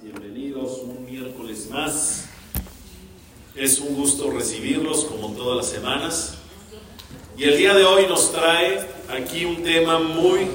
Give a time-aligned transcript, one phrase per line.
[0.00, 2.24] Bienvenidos un miércoles más.
[3.54, 6.34] Es un gusto recibirlos como todas las semanas.
[7.38, 10.48] Y el día de hoy nos trae aquí un tema muy,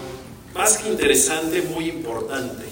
[0.53, 2.65] más que interesante, muy importante.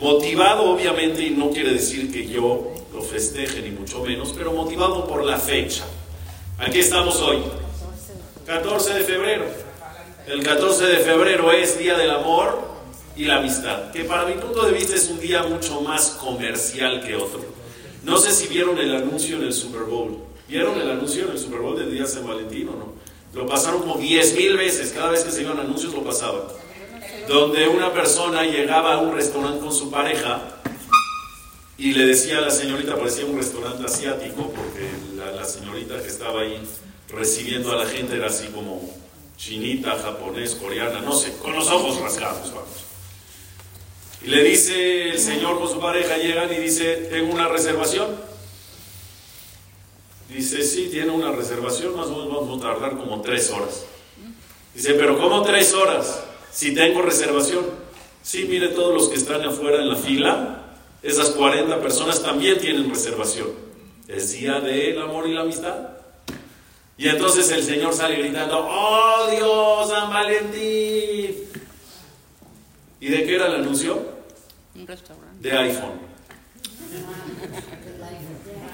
[0.00, 5.06] Motivado obviamente, y no quiere decir que yo lo festeje ni mucho menos, pero motivado
[5.06, 5.84] por la fecha.
[6.58, 7.42] Aquí estamos hoy,
[8.46, 9.44] 14 de febrero.
[10.26, 12.65] El 14 de febrero es Día del Amor
[13.16, 17.02] y la amistad, que para mi punto de vista es un día mucho más comercial
[17.04, 17.40] que otro.
[18.04, 20.18] No sé si vieron el anuncio en el Super Bowl.
[20.48, 22.92] ¿Vieron el anuncio en el Super Bowl del día San Valentín o no?
[23.32, 26.42] Lo pasaron como 10 mil veces, cada vez que se iban anuncios lo pasaban.
[27.26, 30.42] Donde una persona llegaba a un restaurante con su pareja
[31.78, 36.08] y le decía a la señorita, parecía un restaurante asiático, porque la, la señorita que
[36.08, 36.60] estaba ahí
[37.08, 38.94] recibiendo a la gente era así como
[39.36, 42.85] chinita, japonés, coreana, no sé, con los ojos rasgados, vamos.
[44.26, 48.08] Y le dice el señor con su pareja, llegan y dice, tengo una reservación.
[50.28, 53.86] Dice, sí, tiene una reservación, más o menos vamos a tardar como tres horas.
[54.74, 56.24] Dice, pero ¿cómo tres horas?
[56.50, 57.66] Si tengo reservación.
[58.20, 62.90] Sí, mire, todos los que están afuera en la fila, esas 40 personas también tienen
[62.90, 63.46] reservación.
[64.08, 65.90] Es día del amor y la amistad.
[66.98, 71.36] Y entonces el Señor sale gritando, ¡Oh Dios, San Valentín!
[72.98, 74.15] ¿Y de qué era el anuncio?
[74.78, 75.48] Un restaurante.
[75.48, 76.16] De iPhone.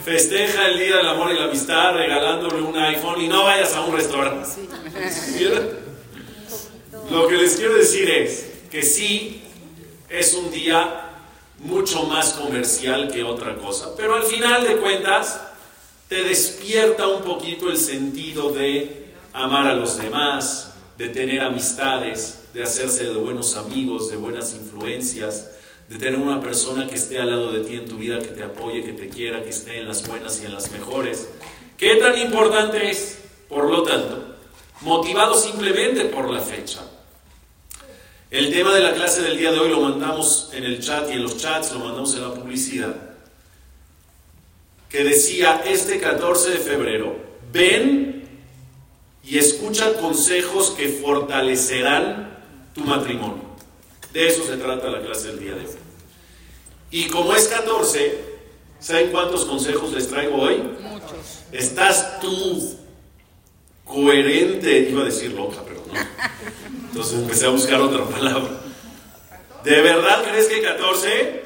[0.04, 3.82] Festeja el Día del Amor y la Amistad regalándole un iPhone y no vayas a
[3.82, 4.48] un restaurante.
[7.10, 9.42] Lo que les quiero decir es que sí
[10.08, 11.10] es un día
[11.58, 15.40] mucho más comercial que otra cosa, pero al final de cuentas
[16.08, 22.62] te despierta un poquito el sentido de amar a los demás, de tener amistades, de
[22.62, 25.50] hacerse de buenos amigos, de buenas influencias,
[25.88, 28.42] de tener una persona que esté al lado de ti en tu vida, que te
[28.42, 31.28] apoye, que te quiera, que esté en las buenas y en las mejores.
[31.76, 33.18] ¿Qué tan importante es?
[33.48, 34.36] Por lo tanto,
[34.80, 36.80] motivado simplemente por la fecha.
[38.30, 41.12] El tema de la clase del día de hoy lo mandamos en el chat y
[41.12, 42.96] en los chats, lo mandamos en la publicidad,
[44.88, 47.16] que decía este 14 de febrero,
[47.52, 48.26] ven
[49.24, 52.38] y escucha consejos que fortalecerán
[52.74, 53.51] tu matrimonio.
[54.12, 55.76] De eso se trata la clase del día de hoy.
[56.90, 58.20] Y como es 14,
[58.78, 60.62] ¿saben cuántos consejos les traigo hoy?
[60.80, 61.44] Muchos.
[61.50, 62.76] Estás tú
[63.84, 65.94] coherente, iba a decir loca, pero no.
[66.88, 68.50] Entonces empecé a buscar otra palabra.
[69.64, 71.42] ¿De verdad crees que 14?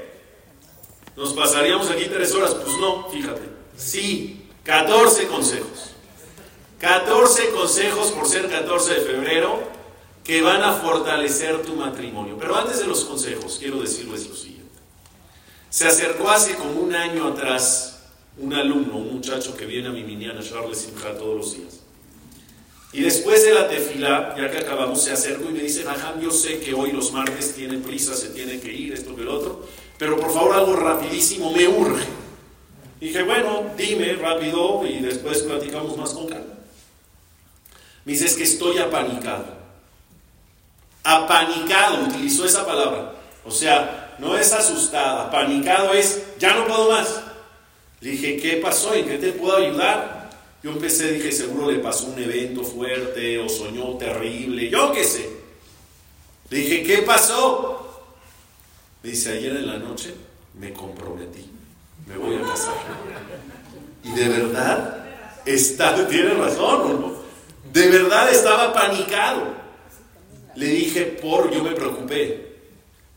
[1.17, 2.55] Nos pasaríamos aquí tres horas.
[2.55, 3.43] Pues no, fíjate.
[3.77, 5.93] Sí, 14 consejos.
[6.81, 9.76] 14 consejos por ser 14 de febrero
[10.27, 12.37] que van a fortalecer tu matrimonio.
[12.39, 14.67] Pero antes de los consejos, quiero decirles lo siguiente.
[15.71, 18.01] Se acercó hace como un año atrás
[18.39, 21.81] un alumno, un muchacho que viene a mi miniana, Charles Simcha, todos los días.
[22.93, 26.31] Y después de la tefila, ya que acabamos, se acercó y me dice, Jajam, yo
[26.31, 29.67] sé que hoy los martes tienen prisa, se tienen que ir, esto que el otro,
[29.99, 32.05] pero por favor algo rapidísimo, me urge.
[33.01, 36.55] Dije, bueno, dime rápido y después platicamos más con calma.
[38.05, 39.56] Me dice, es que estoy apanicado.
[41.09, 43.13] Apanicado, utilizó esa palabra.
[43.45, 47.23] O sea, no es asustada, apanicado es, ya no puedo más.
[48.01, 48.93] Le dije, ¿qué pasó?
[48.93, 50.31] ¿En qué te puedo ayudar?
[50.63, 55.31] Yo empecé, dije, seguro le pasó un evento fuerte o soñó terrible, yo qué sé.
[56.51, 58.05] Le dije, ¿qué pasó?
[59.03, 60.13] Dice, ayer en la noche
[60.59, 61.49] me comprometí,
[62.09, 62.75] me voy a casar.
[64.03, 65.05] Y de verdad,
[65.45, 67.13] está, tiene razón, ¿no?
[67.73, 69.66] De verdad estaba panicado.
[70.57, 72.47] Le dije, por, yo me preocupé.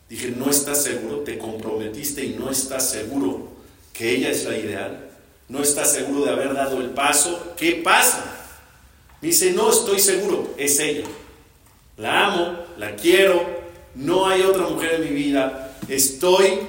[0.10, 3.50] Dije, no estás seguro, te comprometiste y no estás seguro
[3.94, 5.10] que ella es la ideal.
[5.48, 7.54] No estás seguro de haber dado el paso.
[7.58, 8.24] ¿Qué pasa?
[9.22, 11.06] Me dice, no estoy seguro, es ella.
[11.98, 13.46] La amo, la quiero,
[13.96, 15.76] no hay otra mujer en mi vida.
[15.88, 16.60] Estoy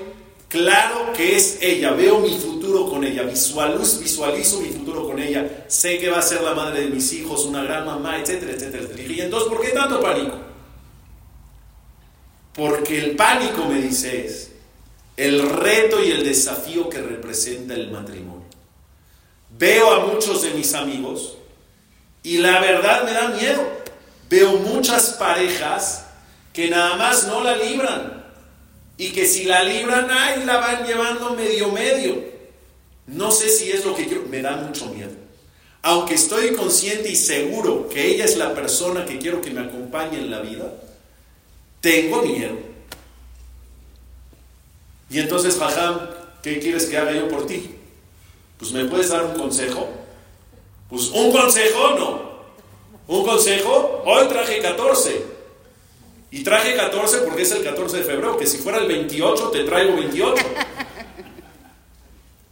[0.48, 5.64] claro que es ella, veo mi futuro con ella, visualizo, visualizo mi futuro con ella,
[5.68, 8.82] sé que va a ser la madre de mis hijos, una gran mamá, etcétera, etcétera,
[8.82, 9.12] etcétera.
[9.12, 10.49] Y entonces, ¿por qué tanto pánico?
[12.54, 14.50] Porque el pánico, me dice, es
[15.16, 18.46] el reto y el desafío que representa el matrimonio.
[19.58, 21.36] Veo a muchos de mis amigos
[22.22, 23.62] y la verdad me da miedo.
[24.30, 26.06] Veo muchas parejas
[26.52, 28.24] que nada más no la libran
[28.96, 32.22] y que si la libran, ahí la van llevando medio medio.
[33.06, 35.12] No sé si es lo que quiero, me da mucho miedo.
[35.82, 40.18] Aunque estoy consciente y seguro que ella es la persona que quiero que me acompañe
[40.18, 40.72] en la vida,
[41.80, 42.56] tengo miedo.
[45.10, 46.08] Y entonces, Jajam,
[46.42, 47.74] ¿qué quieres que haga yo por ti?
[48.58, 49.88] Pues me puedes dar un consejo.
[50.88, 52.30] Pues un consejo no.
[53.08, 55.24] Un consejo, hoy traje 14.
[56.30, 59.64] Y traje 14 porque es el 14 de febrero, que si fuera el 28 te
[59.64, 60.44] traigo 28.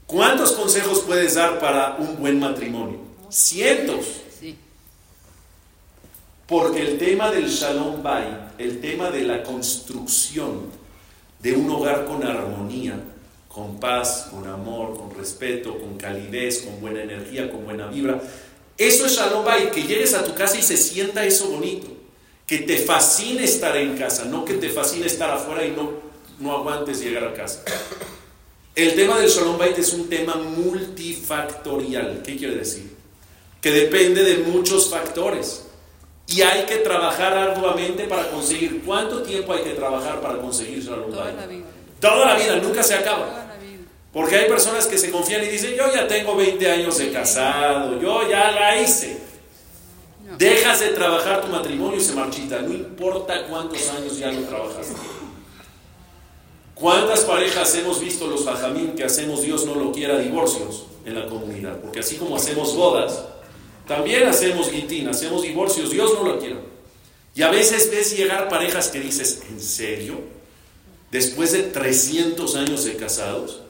[0.06, 2.98] ¿Cuántos consejos puedes dar para un buen matrimonio?
[3.28, 4.06] Cientos.
[6.48, 10.70] Porque el tema del Shalom Bay, el tema de la construcción
[11.40, 12.98] de un hogar con armonía,
[13.48, 18.22] con paz, con amor, con respeto, con calidez, con buena energía, con buena vibra,
[18.78, 21.88] eso es Shalom Bay, que llegues a tu casa y se sienta eso bonito,
[22.46, 25.90] que te fascine estar en casa, no que te fascine estar afuera y no,
[26.40, 27.62] no aguantes llegar a casa.
[28.74, 32.22] El tema del Shalom Bait es un tema multifactorial.
[32.22, 32.96] ¿Qué quiere decir?
[33.60, 35.67] Que depende de muchos factores.
[36.28, 38.82] Y hay que trabajar arduamente para conseguir.
[38.84, 41.66] ¿Cuánto tiempo hay que trabajar para conseguir Toda la vida.
[42.00, 43.46] Toda la vida, nunca se acaba.
[44.12, 48.00] Porque hay personas que se confían y dicen, yo ya tengo 20 años de casado,
[48.00, 49.18] yo ya la hice.
[50.36, 54.94] Dejas de trabajar tu matrimonio y se marchita, no importa cuántos años ya lo trabajaste.
[56.74, 61.26] ¿Cuántas parejas hemos visto los fajamín que hacemos Dios no lo quiera divorcios en la
[61.26, 61.80] comunidad?
[61.80, 63.24] Porque así como hacemos bodas,
[63.88, 66.60] también hacemos guitín, hacemos divorcios, Dios no lo quiera.
[67.34, 70.20] Y a veces ves llegar parejas que dices, ¿en serio?
[71.10, 73.62] Después de 300 años de casados.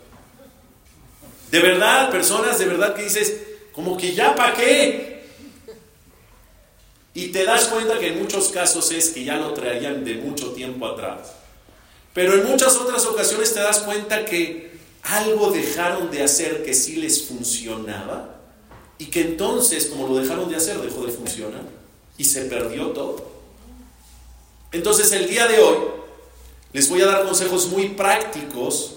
[1.53, 3.41] De verdad, personas de verdad que dices,
[3.73, 5.25] como que ya para qué.
[7.15, 10.51] Y te das cuenta que en muchos casos es que ya lo traían de mucho
[10.51, 11.33] tiempo atrás.
[12.13, 14.73] Pero en muchas otras ocasiones te das cuenta que
[15.03, 18.38] algo dejaron de hacer que sí les funcionaba
[18.99, 21.63] y que entonces, como lo dejaron de hacer, dejó de funcionar
[22.17, 23.29] y se perdió todo.
[24.73, 25.77] Entonces el día de hoy
[26.73, 28.97] les voy a dar consejos muy prácticos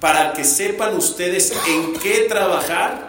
[0.00, 3.08] para que sepan ustedes en qué trabajar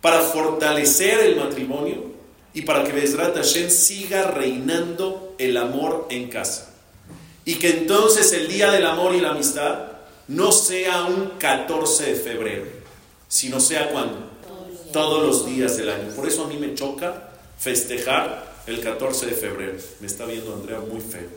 [0.00, 2.12] para fortalecer el matrimonio
[2.52, 6.74] y para que Bezrat Hashem siga reinando el amor en casa.
[7.46, 9.92] Y que entonces el día del amor y la amistad
[10.28, 12.64] no sea un 14 de febrero,
[13.28, 14.33] sino sea cuando?
[14.94, 16.08] Todos los días del año.
[16.14, 19.72] Por eso a mí me choca festejar el 14 de febrero.
[19.98, 21.28] Me está viendo Andrea muy feo.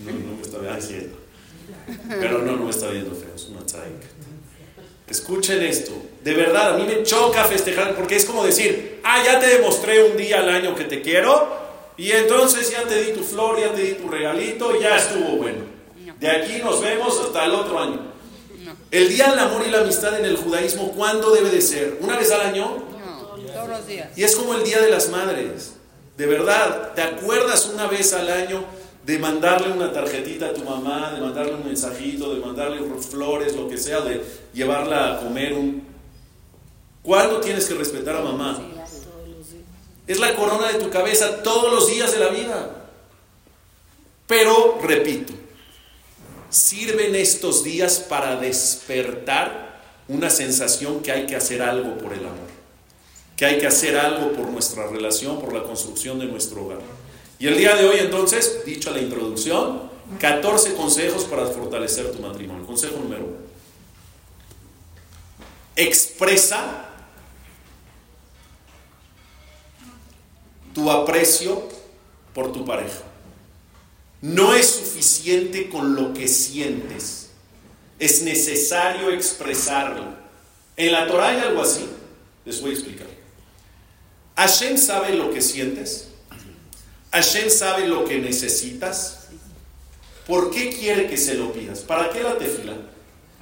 [0.00, 1.18] No, no me está viendo.
[2.08, 3.34] Pero no, no me está viendo feo.
[3.34, 4.06] Es una tzaika.
[5.06, 5.92] Escuchen esto.
[6.24, 10.02] De verdad, a mí me choca festejar porque es como decir, ah, ya te demostré
[10.04, 11.48] un día al año que te quiero
[11.98, 15.36] y entonces ya te di tu flor, ya te di tu regalito y ya estuvo
[15.36, 15.64] bueno.
[16.18, 18.09] De aquí nos vemos hasta el otro año.
[18.90, 21.98] El día del amor y la amistad en el judaísmo, ¿cuándo debe de ser?
[22.00, 22.82] ¿Una vez al año?
[23.04, 24.08] No, todos los días.
[24.16, 25.74] Y es como el Día de las Madres.
[26.16, 28.64] De verdad, ¿te acuerdas una vez al año
[29.06, 33.68] de mandarle una tarjetita a tu mamá, de mandarle un mensajito, de mandarle flores, lo
[33.68, 35.84] que sea, de llevarla a comer un...
[37.02, 38.60] ¿Cuándo tienes que respetar a mamá?
[40.06, 42.70] Es la corona de tu cabeza todos los días de la vida.
[44.26, 45.32] Pero, repito,
[46.50, 52.48] sirven estos días para despertar una sensación que hay que hacer algo por el amor,
[53.36, 56.80] que hay que hacer algo por nuestra relación, por la construcción de nuestro hogar.
[57.38, 59.88] Y el día de hoy entonces, dicho la introducción,
[60.18, 62.66] 14 consejos para fortalecer tu matrimonio.
[62.66, 63.36] Consejo número uno.
[65.76, 66.88] Expresa
[70.74, 71.62] tu aprecio
[72.34, 73.09] por tu pareja.
[74.22, 77.30] No es suficiente con lo que sientes.
[77.98, 80.14] Es necesario expresarlo.
[80.76, 81.86] En la Torah hay algo así.
[82.44, 83.06] Les voy a explicar.
[84.36, 86.08] Hashem sabe lo que sientes.
[87.12, 89.28] Hashem sabe lo que necesitas.
[90.26, 91.80] ¿Por qué quiere que se lo pidas?
[91.80, 92.74] ¿Para qué la tefila?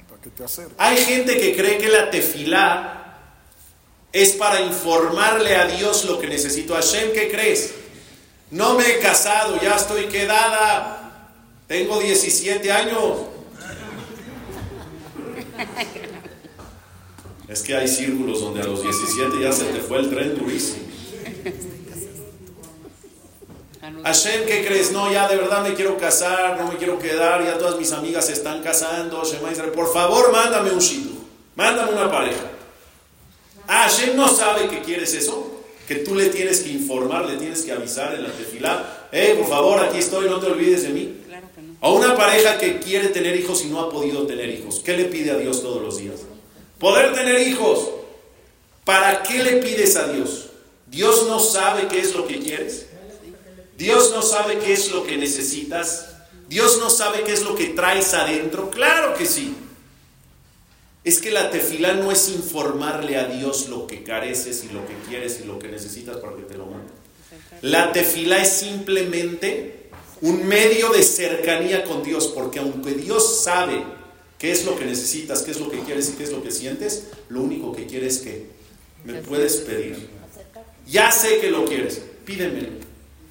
[0.09, 0.43] ¿Para qué te?
[0.77, 2.99] Hay gente que cree que la tefilá
[4.11, 6.73] es para informarle a Dios lo que necesito.
[6.73, 7.73] Hashem, ¿qué crees?
[8.51, 11.35] No me he casado, ya estoy quedada.
[11.67, 13.13] Tengo 17 años.
[17.47, 20.89] Es que hay círculos donde a los 17 ya se te fue el tren durísimo.
[24.03, 24.91] Hashem, ¿qué crees?
[24.91, 28.27] No, ya de verdad me quiero casar, no me quiero quedar, ya todas mis amigas
[28.27, 29.21] se están casando.
[29.23, 31.11] Israel, por favor, mándame un shidu,
[31.55, 32.51] mándame una pareja.
[33.67, 35.48] Ah, Hashem no sabe que quieres eso,
[35.89, 39.07] que tú le tienes que informar, le tienes que avisar en la tefilá.
[39.11, 41.17] Eh, por favor, aquí estoy, no te olvides de mí.
[41.25, 41.75] Claro que no.
[41.81, 45.05] A una pareja que quiere tener hijos y no ha podido tener hijos, ¿qué le
[45.05, 46.19] pide a Dios todos los días?
[46.77, 47.89] Poder tener hijos.
[48.85, 50.49] ¿Para qué le pides a Dios?
[50.85, 52.85] ¿Dios no sabe qué es lo que quieres?
[53.75, 56.05] ¿Dios no sabe qué es lo que necesitas?
[56.47, 58.69] Dios no sabe qué es lo que traes adentro.
[58.69, 59.55] Claro que sí.
[61.03, 64.93] Es que la tefilá no es informarle a Dios lo que careces y lo que
[65.07, 66.91] quieres y lo que necesitas para que te lo mande.
[67.61, 69.89] La tefilá es simplemente
[70.21, 73.83] un medio de cercanía con Dios, porque aunque Dios sabe
[74.37, 76.51] qué es lo que necesitas, qué es lo que quieres y qué es lo que
[76.51, 78.45] sientes, lo único que quieres es que
[79.05, 80.09] me puedes pedir.
[80.87, 82.69] Ya sé que lo quieres, pídemelo.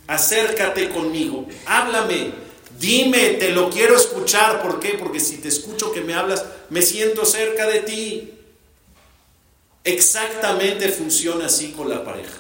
[0.07, 2.33] Acércate conmigo, háblame,
[2.79, 4.63] dime, te lo quiero escuchar.
[4.63, 4.97] ¿Por qué?
[4.99, 8.35] Porque si te escucho que me hablas, me siento cerca de ti.
[9.85, 12.39] Exactamente funciona así con la pareja.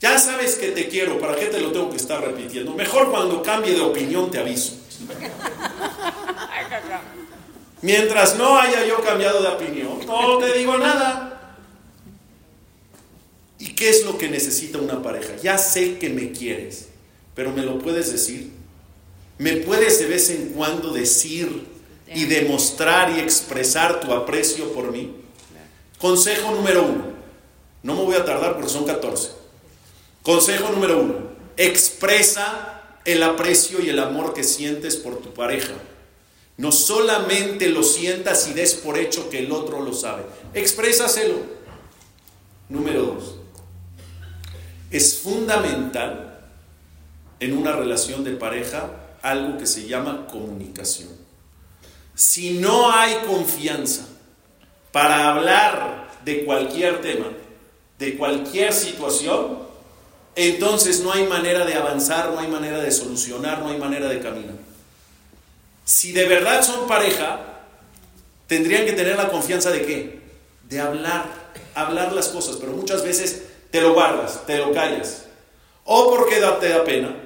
[0.00, 2.74] Ya sabes que te quiero, ¿para qué te lo tengo que estar repitiendo?
[2.74, 4.74] Mejor cuando cambie de opinión te aviso.
[7.82, 11.56] Mientras no haya yo cambiado de opinión, no te digo nada.
[13.60, 15.36] ¿Y qué es lo que necesita una pareja?
[15.40, 16.88] Ya sé que me quieres,
[17.34, 18.52] pero me lo puedes decir.
[19.38, 21.66] Me puedes de vez en cuando decir
[22.14, 25.16] y demostrar y expresar tu aprecio por mí.
[25.98, 27.12] Consejo número uno.
[27.82, 29.30] No me voy a tardar porque son 14.
[30.22, 31.14] Consejo número uno.
[31.56, 35.74] Expresa el aprecio y el amor que sientes por tu pareja.
[36.56, 40.22] No solamente lo sientas y des por hecho que el otro lo sabe.
[40.54, 41.36] Exprésaselo.
[42.68, 43.34] Número dos.
[44.90, 46.31] Es fundamental
[47.42, 48.88] en una relación de pareja
[49.20, 51.08] algo que se llama comunicación.
[52.14, 54.06] Si no hay confianza
[54.92, 57.26] para hablar de cualquier tema,
[57.98, 59.58] de cualquier situación,
[60.36, 64.20] entonces no hay manera de avanzar, no hay manera de solucionar, no hay manera de
[64.20, 64.54] caminar.
[65.84, 67.40] Si de verdad son pareja,
[68.46, 70.20] tendrían que tener la confianza de qué?
[70.68, 71.24] De hablar,
[71.74, 75.24] hablar las cosas, pero muchas veces te lo guardas, te lo callas.
[75.84, 77.16] O porque te da pena,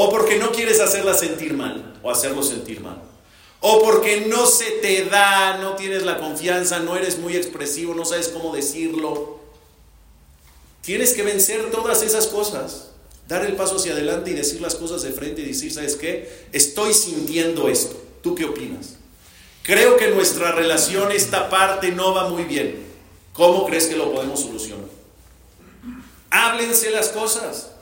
[0.00, 3.02] o porque no quieres hacerla sentir mal, o hacerlo sentir mal.
[3.58, 8.04] O porque no se te da, no tienes la confianza, no eres muy expresivo, no
[8.04, 9.40] sabes cómo decirlo.
[10.82, 12.90] Tienes que vencer todas esas cosas,
[13.26, 16.46] dar el paso hacia adelante y decir las cosas de frente y decir, ¿sabes qué?
[16.52, 18.00] Estoy sintiendo esto.
[18.22, 18.98] ¿Tú qué opinas?
[19.64, 22.86] Creo que nuestra relación, esta parte no va muy bien.
[23.32, 24.86] ¿Cómo crees que lo podemos solucionar?
[26.30, 27.72] Háblense las cosas.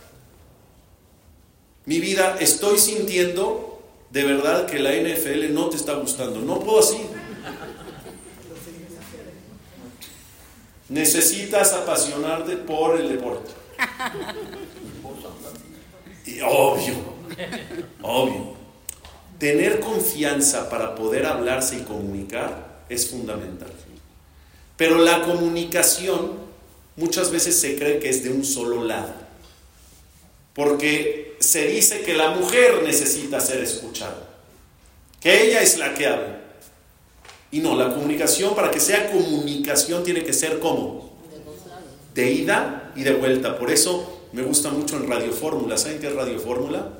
[1.86, 6.40] Mi vida, estoy sintiendo de verdad que la NFL no te está gustando.
[6.40, 6.98] No puedo así.
[10.88, 13.52] Necesitas apasionarte por el deporte.
[16.44, 16.94] Obvio,
[18.02, 18.56] obvio.
[19.38, 23.72] Tener confianza para poder hablarse y comunicar es fundamental.
[24.76, 26.32] Pero la comunicación
[26.96, 29.12] muchas veces se cree que es de un solo lado.
[30.54, 34.28] Porque se dice que la mujer necesita ser escuchada.
[35.20, 36.40] Que ella es la que habla.
[37.50, 41.16] Y no, la comunicación, para que sea comunicación, tiene que ser como
[42.14, 43.58] de ida y de vuelta.
[43.58, 45.76] Por eso me gusta mucho en Radio Fórmula.
[45.78, 46.90] ¿Saben qué es Radio Fórmula?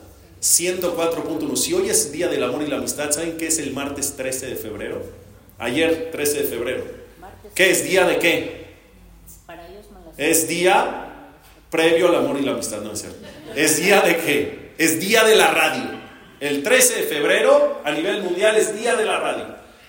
[0.41, 1.57] 104.1.
[1.57, 4.47] Si hoy es Día del Amor y la Amistad, ¿saben qué es el martes 13
[4.47, 5.03] de febrero?
[5.59, 6.85] Ayer, 13 de febrero.
[7.55, 8.67] ¿Qué es día de qué?
[10.19, 11.07] Es día
[11.71, 13.19] previo al amor y la amistad, no es cierto.
[13.57, 14.73] ¿Es día de qué?
[14.77, 15.99] Es día de la radio.
[16.41, 19.47] El 13 de febrero a nivel mundial es día de la radio.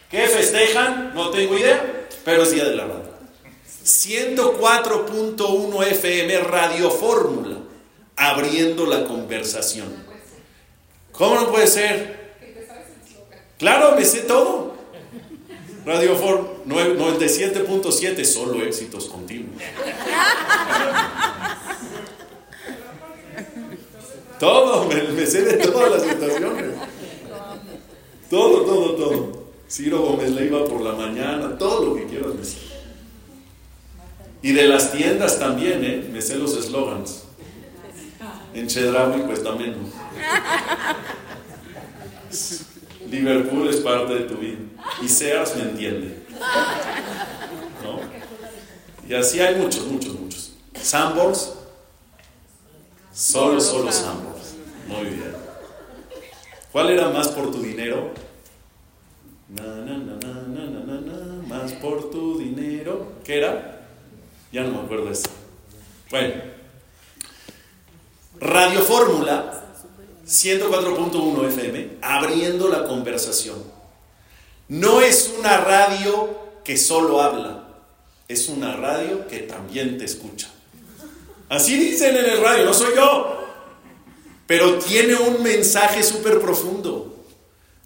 [0.09, 1.13] ¿Qué festejan?
[1.13, 3.11] No tengo idea, pero es día de la radio.
[3.83, 7.57] 104.1 FM Radio Fórmula,
[8.15, 9.93] abriendo la conversación.
[11.11, 12.37] ¿Cómo no puede ser?
[13.57, 14.77] Claro, me sé todo.
[15.85, 19.61] Radio Fórmula 97.7, solo éxitos continuos.
[24.39, 26.65] Todo, me, sé de todas las situaciones.
[28.29, 29.47] Todo, todo, todo.
[29.69, 32.57] Ciro Gómez Leiva por la mañana, todo lo que quieras me sé.
[34.41, 36.07] Y de las tiendas también, ¿eh?
[36.11, 37.23] Me sé los eslogans.
[38.53, 39.75] En Chedraui, pues también.
[43.09, 44.57] Liverpool es parte de tu vida.
[45.01, 46.23] Y Sears me entiende.
[47.83, 47.99] ¿No?
[49.07, 50.53] Y así hay muchos, muchos, muchos.
[50.81, 51.53] Sambors,
[53.13, 54.26] solo, solo Sambors.
[54.87, 55.33] Muy bien.
[56.71, 58.11] ¿Cuál era más por tu dinero?
[59.49, 60.17] Na, na, na,
[61.47, 63.13] más por tu dinero.
[63.23, 63.87] ¿Qué era?
[64.51, 65.29] Ya no me acuerdo eso.
[66.09, 66.35] Bueno.
[68.39, 69.63] Radio Fórmula
[70.27, 73.63] 104.1 FM, abriendo la conversación.
[74.67, 77.63] No es una radio que solo habla,
[78.27, 80.49] es una radio que también te escucha.
[81.49, 83.36] Así dicen en el radio, no soy yo.
[84.47, 87.13] Pero tiene un mensaje súper profundo.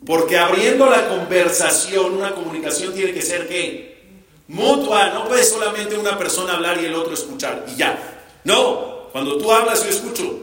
[0.05, 4.01] Porque abriendo la conversación, una comunicación tiene que ser qué?
[4.47, 5.09] Mutua.
[5.09, 8.21] No puede solamente una persona hablar y el otro escuchar y ya.
[8.43, 10.39] No, cuando tú hablas yo escucho.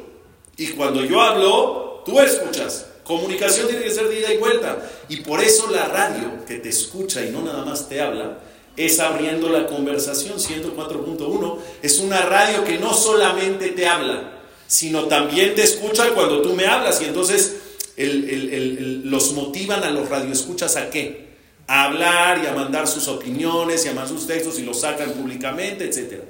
[0.56, 2.86] Y cuando yo hablo, tú escuchas.
[3.04, 4.78] Comunicación tiene que ser de ida y vuelta.
[5.08, 8.38] Y por eso la radio que te escucha y no nada más te habla,
[8.76, 10.38] es abriendo la conversación.
[10.38, 14.37] 104.1 es una radio que no solamente te habla,
[14.68, 17.00] sino también te escucha cuando tú me hablas.
[17.02, 17.56] Y entonces
[17.96, 21.26] los motivan a los radioescuchas a qué?
[21.66, 25.12] A hablar y a mandar sus opiniones y a mandar sus textos y los sacan
[25.12, 26.22] públicamente, etc.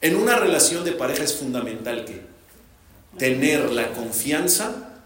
[0.00, 2.22] En una relación de pareja es fundamental que
[3.18, 5.00] tener la confianza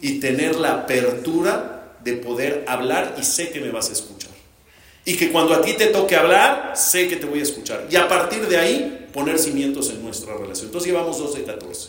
[0.00, 4.30] y tener la apertura de poder hablar y sé que me vas a escuchar.
[5.04, 7.86] Y que cuando a ti te toque hablar, sé que te voy a escuchar.
[7.90, 10.66] Y a partir de ahí, poner cimientos en nuestra relación.
[10.66, 11.88] Entonces llevamos 12 14.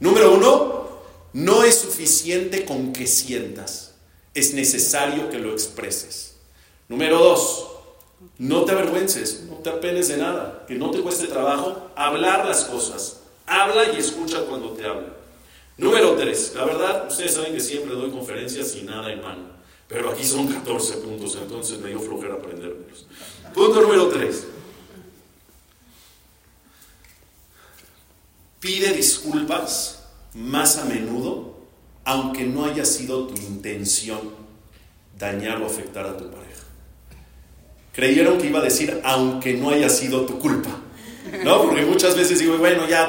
[0.00, 0.88] Número uno,
[1.32, 3.94] no es suficiente con que sientas,
[4.34, 6.34] es necesario que lo expreses.
[6.88, 7.68] Número dos,
[8.38, 12.64] no te avergüences, no te apenes de nada, que no te cueste trabajo hablar las
[12.64, 13.20] cosas.
[13.46, 15.14] Habla y escucha cuando te habla.
[15.78, 19.44] Número tres, la verdad, ustedes saben que siempre doy conferencias sin nada en mano,
[19.86, 23.06] pero aquí son 14 puntos, entonces me dio flojera aprendérmelos.
[23.54, 24.48] Punto número tres.
[28.66, 30.00] Pide disculpas
[30.34, 31.54] más a menudo,
[32.04, 34.18] aunque no haya sido tu intención
[35.16, 36.64] dañar o afectar a tu pareja.
[37.92, 40.70] Creyeron que iba a decir, aunque no haya sido tu culpa.
[41.44, 41.62] ¿No?
[41.62, 43.08] Porque muchas veces digo, bueno, ya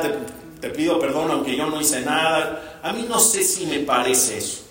[0.62, 2.80] te, pido perdón, aunque yo no hice nada.
[2.84, 4.62] A mí no sé si me parece eso.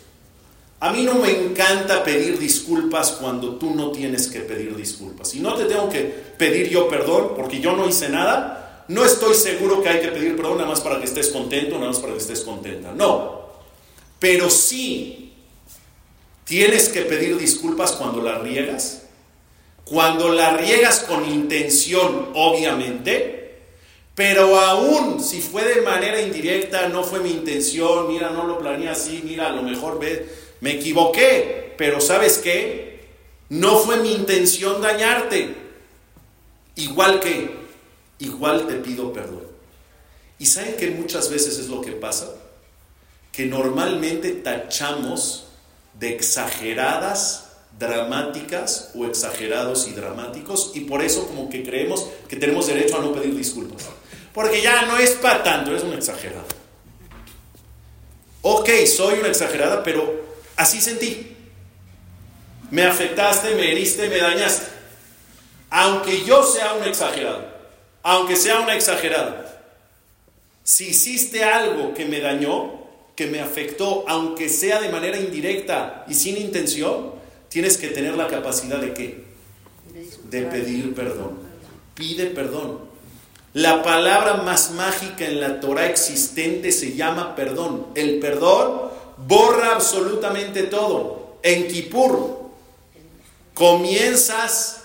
[0.79, 5.35] A mí no me encanta pedir disculpas cuando tú no tienes que pedir disculpas.
[5.35, 6.05] Y no te tengo que
[6.39, 10.37] pedir yo perdón porque yo no hice nada, no estoy seguro que hay que pedir
[10.37, 12.93] perdón nada más para que estés contento, nada más para que estés contenta.
[12.93, 13.47] No.
[14.19, 15.35] Pero sí
[16.45, 19.03] tienes que pedir disculpas cuando la riegas.
[19.85, 23.63] Cuando la riegas con intención, obviamente.
[24.15, 28.89] Pero aún si fue de manera indirecta, no fue mi intención, mira, no lo planeé
[28.89, 30.01] así, mira, a lo mejor
[30.61, 31.75] me equivoqué.
[31.77, 33.05] Pero ¿sabes qué?
[33.49, 35.55] No fue mi intención dañarte.
[36.77, 37.66] Igual que
[38.19, 39.47] igual te pido perdón.
[40.39, 42.29] ¿Y saben que muchas veces es lo que pasa?
[43.33, 45.47] Que normalmente tachamos
[45.95, 47.45] de exageradas,
[47.79, 53.03] dramáticas o exagerados y dramáticos y por eso como que creemos que tenemos derecho a
[53.03, 53.85] no pedir disculpas.
[54.35, 56.45] Porque ya no es para tanto, es una exagerada.
[58.43, 60.25] Ok, soy una exagerada, pero
[60.57, 61.35] así sentí.
[62.71, 64.67] Me afectaste, me heriste, me dañaste.
[65.71, 67.56] Aunque yo sea un exagerado
[68.07, 69.65] aunque sea una exagerada.
[70.63, 72.75] Si hiciste algo que me dañó,
[73.17, 77.15] que me afectó, aunque sea de manera indirecta y sin intención,
[77.49, 79.25] tienes que tener la capacidad de qué?
[80.31, 81.41] De pedir perdón.
[81.95, 82.79] Pide perdón.
[83.55, 87.89] La palabra más mágica en la Torah existente se llama perdón.
[87.97, 88.83] El perdón
[89.17, 91.39] borra absolutamente todo.
[91.43, 92.51] En Kippur
[93.53, 94.85] comienzas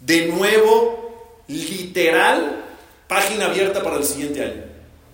[0.00, 1.09] de nuevo
[1.50, 2.64] literal,
[3.08, 4.64] página abierta para el siguiente año.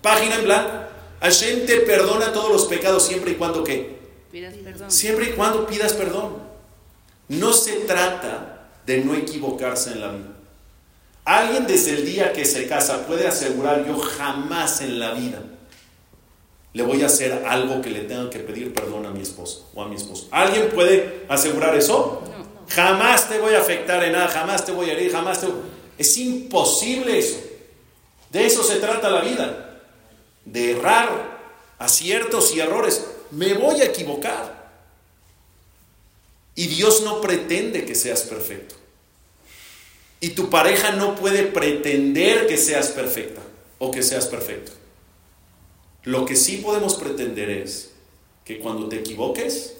[0.01, 0.71] Página en blanco.
[1.21, 3.97] Hashem te perdona todos los pecados siempre y cuando qué?
[4.31, 4.91] Pidas perdón.
[4.91, 6.37] Siempre y cuando pidas perdón.
[7.29, 10.35] No se trata de no equivocarse en la vida.
[11.25, 15.41] Alguien desde el día que se casa puede asegurar yo jamás en la vida
[16.77, 19.81] le voy a hacer algo que le tenga que pedir perdón a mi esposo o
[19.81, 20.27] a mi esposo.
[20.29, 22.21] ¿Alguien puede asegurar eso?
[22.69, 25.55] Jamás te voy a afectar en nada, jamás te voy a herir, jamás te voy...
[25.97, 27.39] Es imposible eso.
[28.31, 29.81] De eso se trata la vida.
[30.45, 31.39] De errar,
[31.79, 33.05] aciertos y errores.
[33.31, 34.57] Me voy a equivocar.
[36.55, 38.75] Y Dios no pretende que seas perfecto.
[40.19, 43.41] Y tu pareja no puede pretender que seas perfecta
[43.77, 44.71] o que seas perfecto.
[46.03, 47.91] Lo que sí podemos pretender es
[48.43, 49.73] que cuando te equivoques,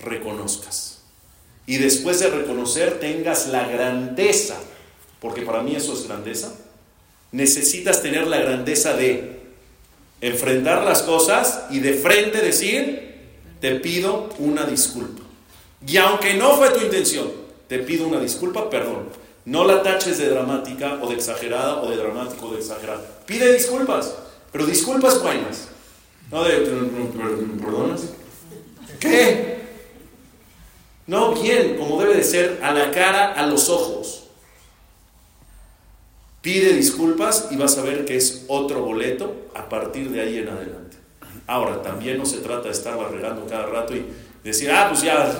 [0.00, 0.98] reconozcas.
[1.66, 4.60] Y después de reconocer, tengas la grandeza
[5.20, 6.54] porque para mí eso es grandeza,
[7.32, 9.40] necesitas tener la grandeza de
[10.20, 13.16] enfrentar las cosas y de frente decir,
[13.60, 15.22] te pido una disculpa.
[15.86, 17.30] Y aunque no fue tu intención,
[17.68, 19.08] te pido una disculpa, perdón.
[19.44, 23.02] No la taches de dramática o de exagerada o de dramático o de exagerada.
[23.26, 24.14] Pide disculpas,
[24.50, 25.68] pero disculpas buenas.
[26.30, 28.08] No de, ¿perdonas?
[28.98, 29.56] ¿Qué?
[31.06, 34.25] No bien, como debe de ser, a la cara, a los ojos.
[36.46, 40.48] Pide disculpas y vas a ver que es otro boleto a partir de ahí en
[40.48, 40.96] adelante.
[41.44, 44.04] Ahora, también no se trata de estar regando cada rato y
[44.44, 45.36] decir, ah, pues ya,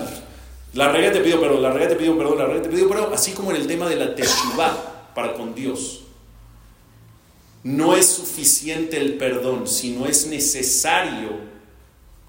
[0.73, 3.13] la regué, te pido perdón, la regué, te pido perdón, la regué, te pido perdón,
[3.13, 6.03] así como en el tema de la teshuvah para con Dios.
[7.63, 11.29] No es suficiente el perdón, sino es necesario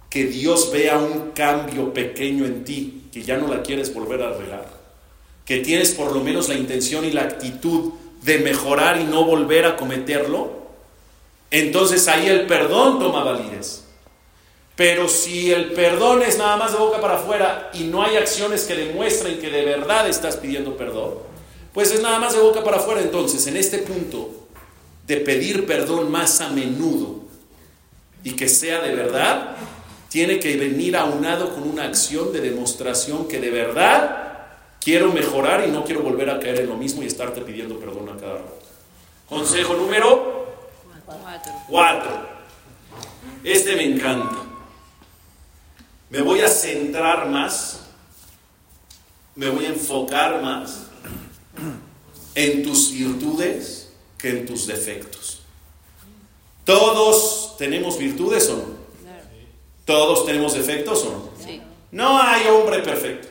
[0.09, 4.35] que Dios vea un cambio pequeño en ti, que ya no la quieres volver a
[4.35, 4.69] regar,
[5.45, 7.91] que tienes por lo menos la intención y la actitud
[8.22, 10.59] de mejorar y no volver a cometerlo,
[11.50, 13.85] entonces ahí el perdón toma validez.
[14.76, 18.64] Pero si el perdón es nada más de boca para afuera y no hay acciones
[18.64, 21.14] que demuestren que de verdad estás pidiendo perdón,
[21.72, 23.00] pues es nada más de boca para afuera.
[23.00, 24.31] Entonces, en este punto
[25.07, 27.22] de pedir perdón más a menudo
[28.22, 29.57] y que sea de verdad,
[30.09, 34.28] tiene que venir aunado con una acción de demostración que de verdad
[34.81, 38.09] quiero mejorar y no quiero volver a caer en lo mismo y estarte pidiendo perdón
[38.09, 38.59] a cada rato.
[39.29, 40.47] Consejo número
[41.69, 42.38] cuatro.
[43.45, 44.37] Este me encanta.
[46.11, 47.81] Me voy a centrar más,
[49.35, 50.87] me voy a enfocar más
[52.35, 55.43] en tus virtudes que en tus defectos.
[56.64, 58.79] ¿Todos tenemos virtudes o no?
[59.85, 61.31] ¿Todos tenemos defectos o no?
[61.91, 63.28] No hay hombre perfecto.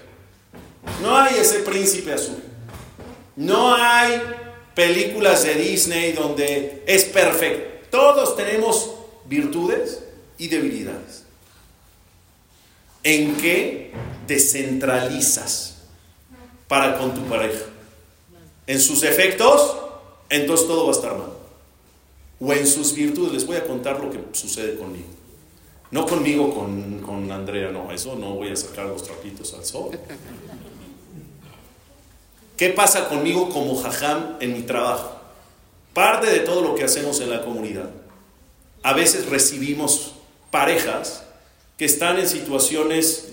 [1.02, 2.42] No hay ese príncipe azul.
[3.36, 4.22] No hay
[4.74, 7.88] películas de Disney donde es perfecto.
[7.92, 8.92] Todos tenemos
[9.26, 10.04] virtudes
[10.38, 11.24] y debilidades.
[13.04, 13.92] ¿En qué
[14.28, 15.78] descentralizas
[16.68, 17.66] para con tu pareja?
[18.66, 19.78] ¿En sus defectos?
[20.30, 21.32] Entonces todo va a estar mal.
[22.40, 23.34] O en sus virtudes.
[23.34, 25.08] Les voy a contar lo que sucede conmigo.
[25.90, 29.98] No conmigo, con, con Andrea, no, eso no voy a sacar los trapitos al sol.
[32.58, 35.16] ¿Qué pasa conmigo como jajam en mi trabajo?
[35.94, 37.92] Parte de todo lo que hacemos en la comunidad.
[38.82, 40.14] A veces recibimos
[40.50, 41.24] parejas
[41.78, 43.30] que están en situaciones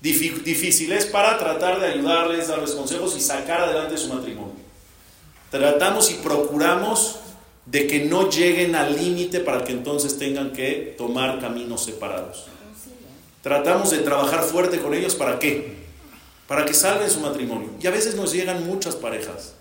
[0.00, 4.54] difíciles para tratar de ayudarles, darles consejos y sacar adelante su matrimonio.
[5.50, 7.16] Tratamos y procuramos
[7.66, 12.46] de que no lleguen al límite para que entonces tengan que tomar caminos separados.
[13.42, 15.79] Tratamos de trabajar fuerte con ellos para qué?
[16.50, 17.70] Para que salven su matrimonio.
[17.80, 19.52] Y a veces nos llegan muchas parejas,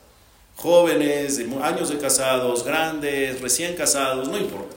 [0.55, 4.75] jóvenes, años de casados, grandes, recién casados, no importa.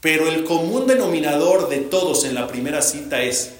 [0.00, 3.54] Pero el común denominador de todos en la primera cita es,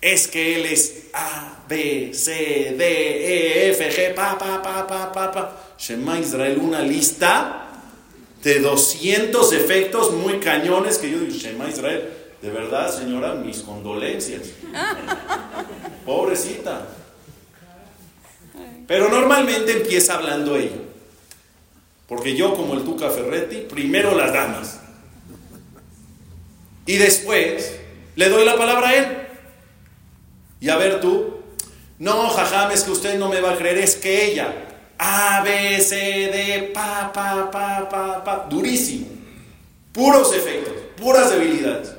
[0.00, 5.10] es que él es A, B, C, D, E, F, G, pa, pa, pa, pa,
[5.10, 5.74] pa, pa.
[5.76, 7.70] Shema Israel, una lista
[8.44, 14.42] de 200 efectos muy cañones que yo digo, Shema Israel, de verdad señora, mis condolencias.
[16.06, 16.86] Pobrecita.
[18.86, 20.76] Pero normalmente empieza hablando ella.
[22.06, 24.80] Porque yo, como el Tuca Ferretti, primero las damas.
[26.86, 27.78] Y después
[28.16, 29.18] le doy la palabra a él.
[30.60, 31.40] Y a ver tú,
[31.98, 34.54] no, jajam, es que usted no me va a creer, es que ella,
[34.98, 39.06] A, B, C, D, pa, pa, pa, pa, pa, durísimo.
[39.92, 41.97] Puros efectos, puras debilidades.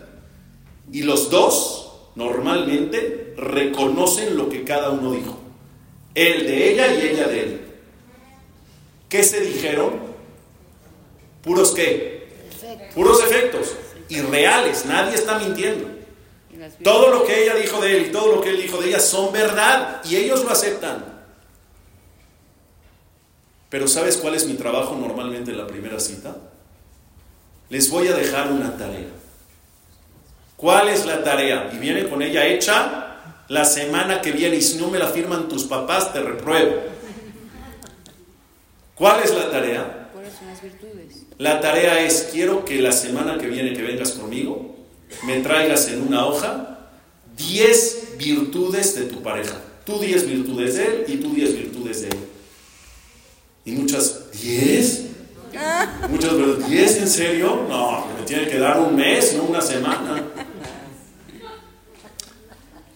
[0.91, 5.37] Y los dos normalmente reconocen lo que cada uno dijo.
[6.15, 7.61] Él de ella y ella de él.
[9.07, 9.93] ¿Qué se dijeron?
[11.43, 12.27] ¿Puros qué?
[12.93, 13.75] Puros efectos
[14.09, 15.87] irreales, nadie está mintiendo.
[16.83, 18.99] Todo lo que ella dijo de él y todo lo que él dijo de ella
[18.99, 21.05] son verdad y ellos lo aceptan.
[23.69, 26.35] Pero ¿sabes cuál es mi trabajo normalmente en la primera cita?
[27.69, 29.18] Les voy a dejar una tarea.
[30.59, 31.69] ¿Cuál es la tarea?
[31.73, 33.15] Y viene con ella hecha
[33.47, 36.75] la semana que viene y si no me la firman tus papás te repruebo.
[38.93, 40.09] ¿Cuál es la tarea?
[41.37, 44.75] La tarea es, quiero que la semana que viene que vengas conmigo,
[45.25, 46.89] me traigas en una hoja
[47.37, 49.55] 10 virtudes de tu pareja.
[49.85, 52.17] Tú 10 virtudes de él y tú 10 virtudes de él.
[53.63, 55.05] Y muchas, ¿10?
[56.09, 57.65] Muchas, ¿10 en serio?
[57.69, 60.21] No, me tiene que dar un mes, no una semana.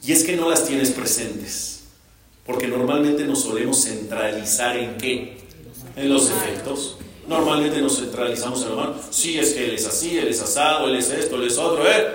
[0.05, 1.83] Y es que no las tienes presentes.
[2.45, 5.37] Porque normalmente nos solemos centralizar en qué?
[5.95, 6.97] En los efectos.
[7.27, 8.95] Normalmente nos centralizamos en lo malo.
[9.09, 11.89] Sí, es que él es así, él es asado, él es esto, él es otro,
[11.89, 12.05] ¿eh?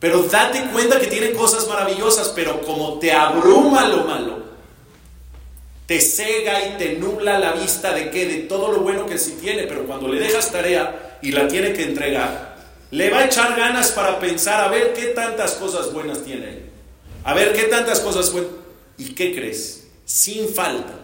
[0.00, 4.40] Pero date cuenta que tiene cosas maravillosas, pero como te abruma lo malo,
[5.86, 9.36] te cega y te nubla la vista de qué, de todo lo bueno que sí
[9.40, 12.56] tiene, pero cuando le dejas tarea y la tiene que entregar,
[12.90, 16.69] le va a echar ganas para pensar a ver qué tantas cosas buenas tiene.
[17.24, 18.50] A ver qué tantas cosas buenas.
[18.98, 19.88] ¿Y qué crees?
[20.04, 21.00] Sin falta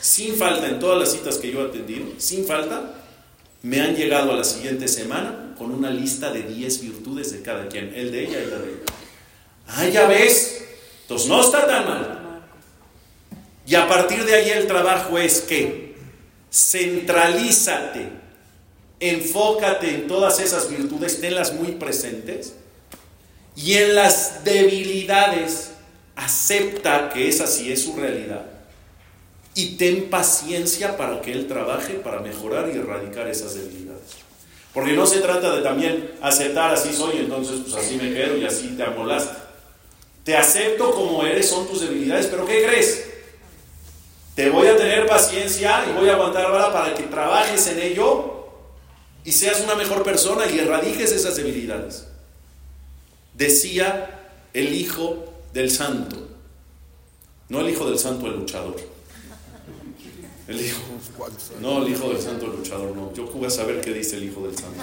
[0.00, 2.94] sin falta en todas las citas que yo he atendido, sin falta,
[3.62, 7.68] me han llegado a la siguiente semana con una lista de 10 virtudes de cada
[7.68, 8.80] quien, el de ella y la de ella.
[9.68, 10.64] Ah, ya ves,
[11.02, 12.42] entonces no está tan mal.
[13.66, 15.94] Y a partir de ahí el trabajo es que
[16.50, 18.08] centralízate,
[18.98, 22.54] enfócate en todas esas virtudes, tenlas muy presentes
[23.56, 25.72] y en las debilidades
[26.16, 28.46] acepta que esa sí es su realidad
[29.54, 34.20] y ten paciencia para que Él trabaje para mejorar y erradicar esas debilidades.
[34.72, 38.44] Porque no se trata de también aceptar así soy, entonces pues así me quedo y
[38.44, 39.36] así te amolaste.
[40.24, 43.04] Te acepto como eres, son tus debilidades, pero ¿qué crees?
[44.34, 48.46] Te voy a tener paciencia y voy a aguantar para que trabajes en ello
[49.24, 52.06] y seas una mejor persona y erradiques esas debilidades.
[53.40, 54.20] Decía
[54.52, 55.24] el Hijo
[55.54, 56.28] del Santo,
[57.48, 58.76] no el Hijo del Santo, el luchador.
[60.46, 60.82] El hijo.
[61.62, 63.14] No, el hijo del santo luchador, no.
[63.14, 64.82] Yo voy a saber qué dice el hijo del santo.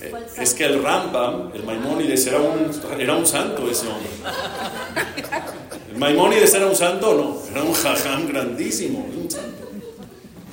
[0.00, 4.08] Eh, es que el Rambam, el Maimónides, era un, era un santo ese hombre.
[5.90, 7.12] ¿El Maimónides era un santo?
[7.14, 9.68] No, era un jajam grandísimo, un santo.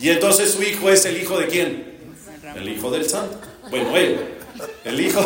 [0.02, 1.98] Y entonces su hijo es el hijo de quién?
[2.56, 3.38] El hijo del santo.
[3.70, 4.38] Bueno, él,
[4.84, 5.22] el hijo.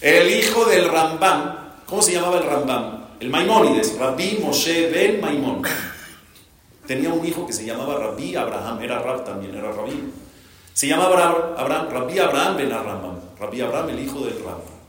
[0.00, 3.06] El hijo del Rambam, ¿cómo se llamaba el Rambam?
[3.20, 5.62] El Maimónides, Rabbi Moshe Ben Maimón.
[6.86, 10.10] Tenía un hijo que se llamaba Rabbi Abraham, era Rab también, era Rabbi.
[10.72, 14.80] Se llamaba Abraham, Rabbi Abraham Ben Rambam, Rabbi Abraham, el hijo del Rambam.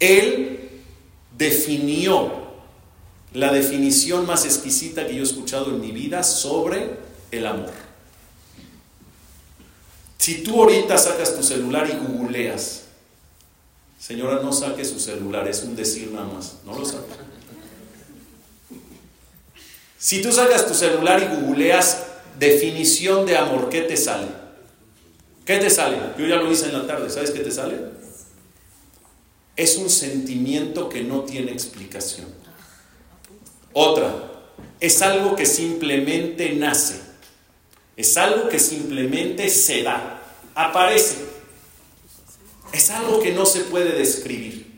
[0.00, 0.82] Él
[1.36, 2.48] definió
[3.32, 6.98] la definición más exquisita que yo he escuchado en mi vida sobre
[7.30, 7.87] el amor.
[10.18, 12.82] Si tú ahorita sacas tu celular y googleas
[13.98, 17.12] Señora, no saque su celular, es un decir nada más, no lo saque.
[19.98, 22.04] Si tú sacas tu celular y googleas
[22.38, 24.28] definición de amor, ¿qué te sale?
[25.44, 25.98] ¿Qué te sale?
[26.16, 27.76] Yo ya lo hice en la tarde, ¿sabes qué te sale?
[29.56, 32.28] Es un sentimiento que no tiene explicación.
[33.72, 34.14] Otra,
[34.78, 37.07] es algo que simplemente nace.
[37.98, 40.22] Es algo que simplemente se da,
[40.54, 41.16] aparece.
[42.72, 44.70] Es algo que no se puede describir.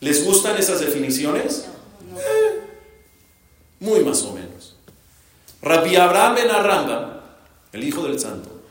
[0.00, 1.66] ¿Les gustan esas definiciones?
[2.16, 2.60] Eh,
[3.80, 4.76] muy más o menos.
[5.60, 6.48] Rabbi Abraham Ben
[7.74, 8.62] el hijo del santo,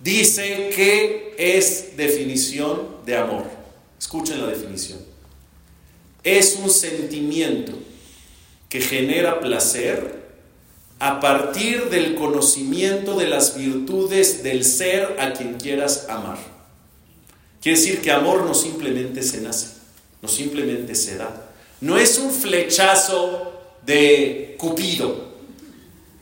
[0.00, 3.44] dice que es definición de amor.
[3.98, 4.98] Escuchen la definición.
[6.22, 7.72] Es un sentimiento
[8.70, 10.25] que genera placer
[10.98, 16.38] a partir del conocimiento de las virtudes del ser a quien quieras amar.
[17.60, 19.68] Quiere decir que amor no simplemente se nace,
[20.22, 21.50] no simplemente se da.
[21.80, 23.52] No es un flechazo
[23.84, 25.26] de Cupido.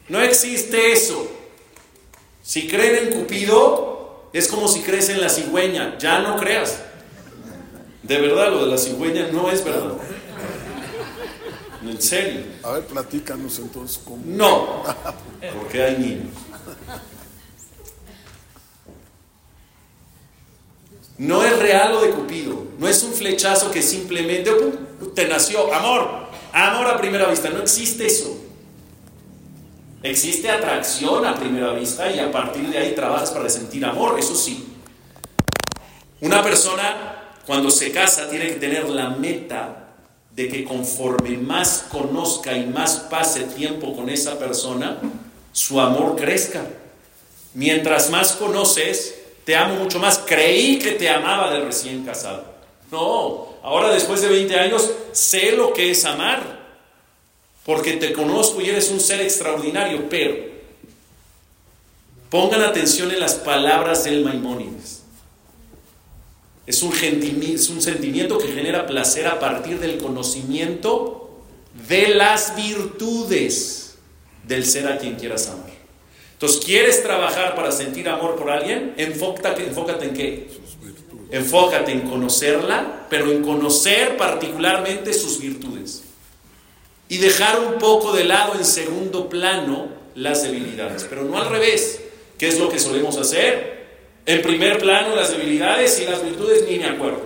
[0.08, 1.30] No existe eso.
[2.42, 5.96] Si creen en Cupido, es como si crees en la cigüeña.
[5.98, 6.80] Ya no creas.
[8.02, 9.94] De verdad, lo de la cigüeña no es verdad.
[11.90, 12.42] En serio.
[12.62, 14.22] A ver, platícanos entonces cómo.
[14.24, 14.82] No,
[15.58, 16.32] porque hay niños.
[21.16, 24.50] No es real lo de Cupido, no es un flechazo que simplemente
[25.14, 28.36] te nació amor, amor a primera vista, no existe eso.
[30.02, 34.34] Existe atracción a primera vista y a partir de ahí trabajas para sentir amor, eso
[34.34, 34.66] sí.
[36.20, 39.83] Una persona cuando se casa tiene que tener la meta
[40.34, 44.98] de que conforme más conozca y más pase tiempo con esa persona,
[45.52, 46.64] su amor crezca.
[47.54, 50.18] Mientras más conoces, te amo mucho más.
[50.26, 52.44] Creí que te amaba de recién casado.
[52.90, 56.64] No, ahora después de 20 años sé lo que es amar.
[57.64, 60.08] Porque te conozco y eres un ser extraordinario.
[60.10, 60.36] Pero
[62.28, 64.93] pongan atención en las palabras del Maimónides.
[66.66, 71.30] Es un, sentimiento que genera placer a partir del conocimiento
[71.88, 73.96] de las virtudes
[74.46, 75.72] del ser a quien quieras amar.
[76.32, 78.94] Entonces, ¿quieres trabajar para sentir amor por alguien?
[78.96, 80.48] Enfócate, enfócate en qué?
[81.30, 86.02] Enfócate en conocerla, pero en conocer particularmente sus virtudes.
[87.08, 92.00] Y dejar un poco de lado en segundo plano las debilidades, pero no al revés,
[92.38, 93.73] ¿Qué es lo que solemos hacer.
[94.26, 97.22] En primer plano las debilidades y las virtudes ni me acuerdo.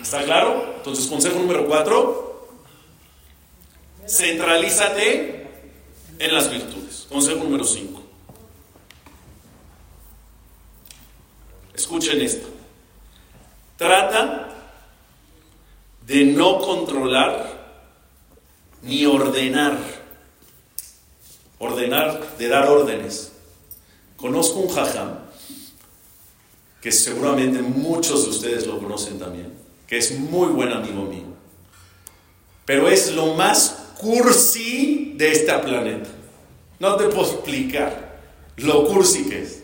[0.00, 0.74] ¿Está claro?
[0.76, 2.48] Entonces, consejo número cuatro,
[4.06, 5.46] centralízate
[6.18, 7.06] en las virtudes.
[7.10, 8.02] Consejo número 5.
[11.74, 12.48] Escuchen esto.
[13.76, 14.48] Trata
[16.06, 17.80] de no controlar
[18.82, 19.76] ni ordenar.
[21.58, 23.32] Ordenar de dar órdenes.
[24.16, 25.18] Conozco un jajam,
[26.82, 29.52] que seguramente muchos de ustedes lo conocen también,
[29.86, 31.32] que es muy buen amigo mío.
[32.66, 36.10] Pero es lo más cursi de este planeta.
[36.80, 38.18] No te puedo explicar
[38.56, 39.62] lo cursi que es.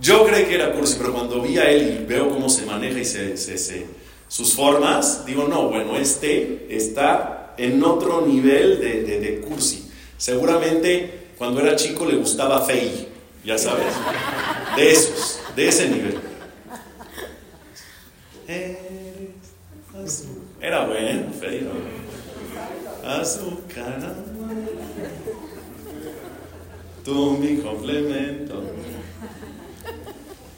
[0.00, 3.00] Yo creí que era cursi, pero cuando vi a él y veo cómo se maneja
[3.00, 3.86] y se, se,
[4.28, 9.88] sus formas, digo, no, bueno, este está en otro nivel de cursi.
[10.16, 13.08] Seguramente cuando era chico le gustaba Fey,
[13.44, 13.94] ya sabes,
[14.76, 16.18] de esos, de ese nivel.
[20.60, 21.70] Era bueno, bueno.
[23.04, 24.14] Azúcar,
[27.04, 28.62] tú mi complemento.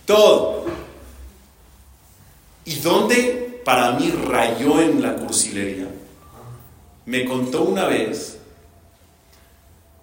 [0.04, 0.66] Todo.
[2.64, 5.88] ¿Y dónde para mí rayó en la cursilería?
[7.04, 8.35] Me contó una vez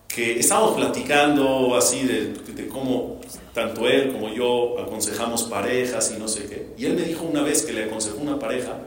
[0.08, 3.20] que estábamos platicando así de, de, cómo
[3.54, 6.68] tanto él como yo aconsejamos parejas y no sé qué.
[6.78, 8.78] Y él me dijo una vez que le aconsejó una pareja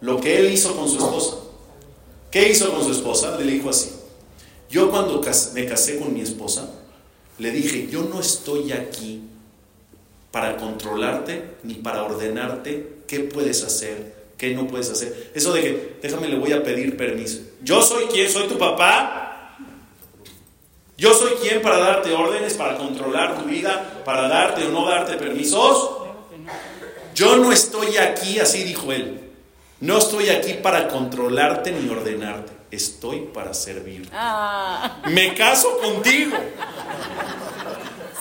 [0.00, 1.36] lo que él hizo con su esposa.
[2.30, 3.36] ¿Qué hizo con su esposa?
[3.38, 3.92] Le dijo así.
[4.68, 5.22] Yo cuando
[5.54, 6.68] me casé con mi esposa,
[7.38, 9.22] le dije, yo no estoy aquí
[10.30, 15.30] para controlarte ni para ordenarte qué puedes hacer, qué no puedes hacer.
[15.34, 17.40] Eso de que, déjame, le voy a pedir permiso.
[17.62, 19.25] Yo soy quien, soy tu papá.
[20.96, 25.16] Yo soy quien para darte órdenes, para controlar tu vida, para darte o no darte
[25.16, 25.90] permisos.
[27.14, 29.20] Yo no estoy aquí, así dijo él.
[29.80, 32.52] No estoy aquí para controlarte ni ordenarte.
[32.70, 34.08] Estoy para servirte.
[34.12, 36.36] Ah, Me caso contigo.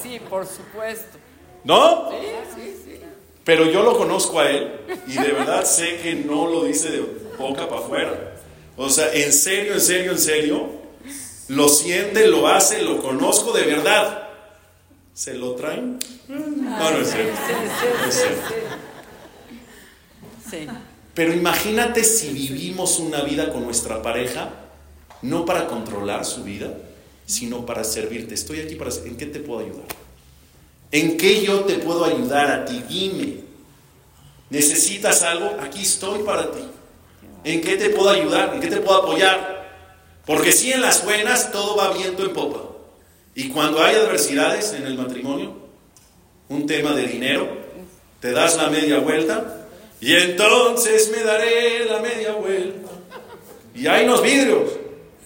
[0.03, 1.17] sí, por supuesto.
[1.63, 2.09] ¿No?
[2.11, 2.17] Sí,
[2.55, 2.99] sí, sí.
[3.43, 4.71] Pero yo lo conozco a él
[5.07, 7.01] y de verdad sé que no lo dice de
[7.37, 8.33] boca para afuera.
[8.77, 10.69] O sea, en serio, en serio, en serio,
[11.47, 14.29] lo siente, lo hace, lo conozco de verdad.
[15.13, 15.99] ¿Se lo traen?
[16.27, 18.17] No, no es No es.
[20.49, 20.67] Sí.
[21.13, 24.49] Pero imagínate si vivimos una vida con nuestra pareja,
[25.21, 26.73] no para controlar su vida,
[27.25, 28.33] sino para servirte.
[28.35, 28.91] Estoy aquí para...
[28.91, 29.85] ¿En qué te puedo ayudar?
[30.91, 32.83] ¿En qué yo te puedo ayudar a ti?
[32.87, 33.45] Dime.
[34.49, 35.57] ¿Necesitas algo?
[35.61, 36.63] Aquí estoy para ti.
[37.45, 38.53] ¿En qué te puedo ayudar?
[38.53, 39.54] ¿En qué te puedo apoyar?
[40.25, 42.61] Porque si en las buenas todo va viento en popa.
[43.35, 45.53] Y cuando hay adversidades en el matrimonio,
[46.49, 47.47] un tema de dinero,
[48.21, 49.67] te das la media vuelta
[49.99, 52.89] y entonces me daré la media vuelta.
[53.73, 54.71] Y hay unos vidrios.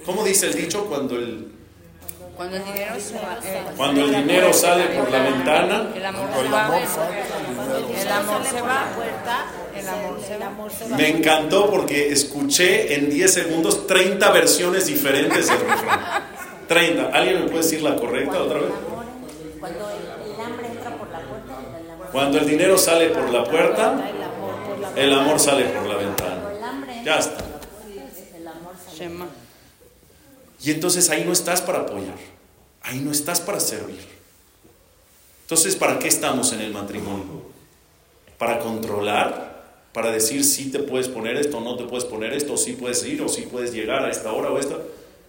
[0.05, 0.85] ¿Cómo dice el dicho?
[0.85, 1.48] Cuando el,
[2.39, 3.39] Cuando el dinero se va.
[3.43, 6.67] eh, cuando el dinero sale por la ventana, El amor se va.
[7.99, 8.85] El amor se va.
[9.75, 10.95] El amor se va.
[10.95, 16.23] me encantó porque escuché en 10 segundos 30 versiones diferentes del refrán.
[16.69, 17.07] 30.
[17.07, 18.71] ¿Alguien me puede decir la correcta otra vez?
[19.59, 23.43] Cuando el, hambre entra por la puerta, el amor, Cuando el dinero sale por la
[23.43, 24.01] puerta,
[24.95, 26.41] el amor sale por la ventana.
[27.03, 27.43] Ya está.
[28.33, 28.97] el amor sale.
[28.97, 29.27] Shema.
[30.61, 32.17] Y entonces ahí no estás para apoyar,
[32.81, 34.19] ahí no estás para servir.
[35.43, 37.43] Entonces, ¿para qué estamos en el matrimonio?
[38.37, 39.49] ¿Para controlar?
[39.93, 42.53] ¿Para decir si te puedes poner esto o no te puedes poner esto?
[42.53, 44.77] ¿O si puedes ir o si puedes llegar a esta hora o esta?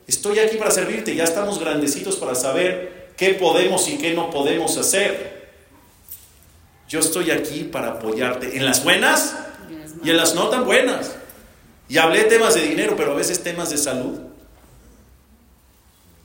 [0.07, 4.77] Estoy aquí para servirte, ya estamos grandecitos para saber qué podemos y qué no podemos
[4.77, 5.49] hacer.
[6.89, 9.37] Yo estoy aquí para apoyarte en las buenas
[10.03, 11.13] y en las no tan buenas.
[11.89, 14.30] Y hablé temas de dinero, pero a veces temas de salud.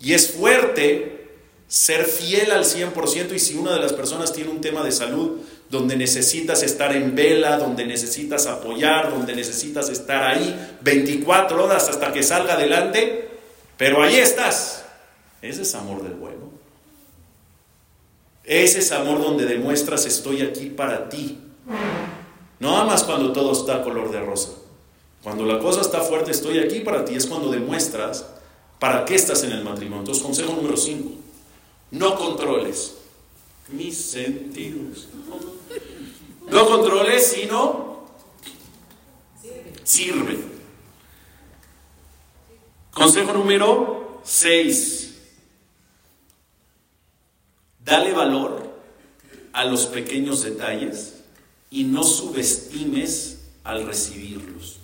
[0.05, 1.31] Y es fuerte
[1.67, 5.39] ser fiel al 100% y si una de las personas tiene un tema de salud
[5.71, 12.13] donde necesitas estar en vela, donde necesitas apoyar, donde necesitas estar ahí 24 horas hasta
[12.13, 13.29] que salga adelante,
[13.77, 14.85] pero ahí estás.
[15.41, 16.51] Ese es amor del bueno.
[18.43, 21.39] Ese es amor donde demuestras estoy aquí para ti.
[22.59, 24.51] No amas cuando todo está color de rosa.
[25.23, 27.15] Cuando la cosa está fuerte, estoy aquí para ti.
[27.15, 28.34] Es cuando demuestras
[28.79, 29.99] para qué estás en el matrimonio.
[29.99, 31.09] Entonces, consejo número 5.
[31.91, 32.95] No controles
[33.69, 35.07] mis sentidos.
[36.49, 38.07] No controles, sino
[39.83, 40.39] sirve.
[42.91, 45.15] Consejo número 6.
[47.83, 48.79] Dale valor
[49.53, 51.23] a los pequeños detalles
[51.69, 54.74] y no subestimes al recibirlos.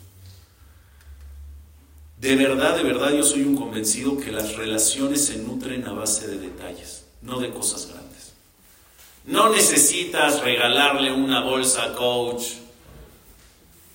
[2.22, 6.28] De verdad, de verdad, yo soy un convencido que las relaciones se nutren a base
[6.28, 8.34] de detalles, no de cosas grandes.
[9.26, 12.44] No necesitas regalarle una bolsa a coach.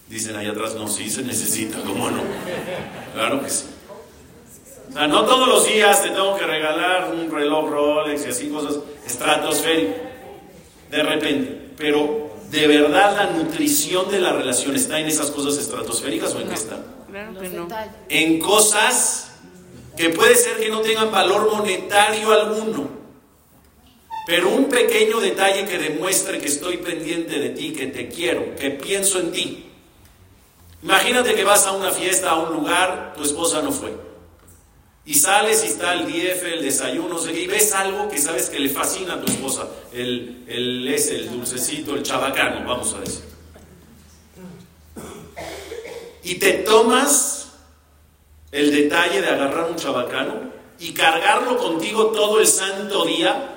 [0.09, 2.21] Dicen allá atrás, no, sí se necesita, ¿cómo no?
[3.15, 3.67] Claro que sí.
[4.91, 8.49] O sea, no todos los días te tengo que regalar un reloj Rolex y así
[8.49, 10.01] cosas estratosféricas.
[10.91, 11.71] De repente.
[11.77, 16.49] Pero, ¿de verdad la nutrición de la relación está en esas cosas estratosféricas o en
[16.49, 16.79] qué está?
[17.17, 17.63] Claro Los que no.
[17.63, 17.95] detalles.
[18.11, 19.31] En cosas
[19.97, 22.91] que puede ser que no tengan valor monetario alguno.
[24.27, 28.69] Pero un pequeño detalle que demuestre que estoy pendiente de ti, que te quiero, que
[28.69, 29.65] pienso en ti.
[30.83, 33.97] Imagínate que vas a una fiesta, a un lugar, tu esposa no fue.
[35.07, 38.69] Y sales y está el DF, el desayuno, y ves algo que sabes que le
[38.69, 39.67] fascina a tu esposa.
[39.91, 43.36] El, el, ese, el dulcecito, el chabacano, vamos a decir.
[46.27, 47.53] Y te tomas
[48.51, 50.51] el detalle de agarrar un chabacano
[50.81, 53.53] y cargarlo contigo todo el santo día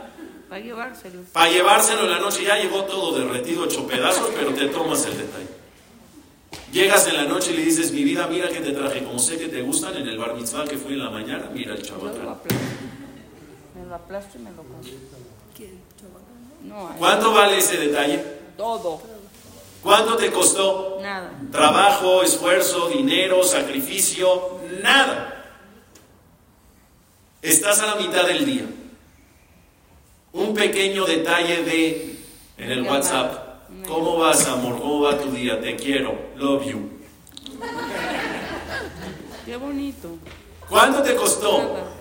[0.51, 1.21] Va a llevárselo.
[1.33, 2.43] para llevárselo en la noche.
[2.43, 5.47] Ya llegó todo derretido, hecho pedazos, pero te tomas el detalle.
[6.71, 9.39] Llegas en la noche y le dices, mi vida, mira que te traje, como sé
[9.39, 12.37] que te gustan en el bar mitzvah que fui en la mañana, mira el chabacano.
[13.75, 14.63] Me lo aplasto y me lo.
[16.99, 18.23] ¿Cuánto vale ese detalle?
[18.55, 19.01] Todo.
[19.81, 20.99] ¿Cuánto te costó?
[21.01, 21.31] Nada.
[21.51, 25.35] Trabajo, esfuerzo, dinero, sacrificio, nada.
[27.41, 28.65] Estás a la mitad del día.
[30.33, 32.19] Un pequeño detalle de
[32.57, 33.47] en el WhatsApp.
[33.87, 34.79] ¿Cómo vas, amor?
[34.79, 35.59] ¿Cómo va tu día?
[35.61, 36.13] Te quiero.
[36.35, 36.89] Love you.
[39.45, 40.17] Qué bonito.
[40.67, 41.57] ¿Cuánto te costó?
[41.59, 41.99] Nada.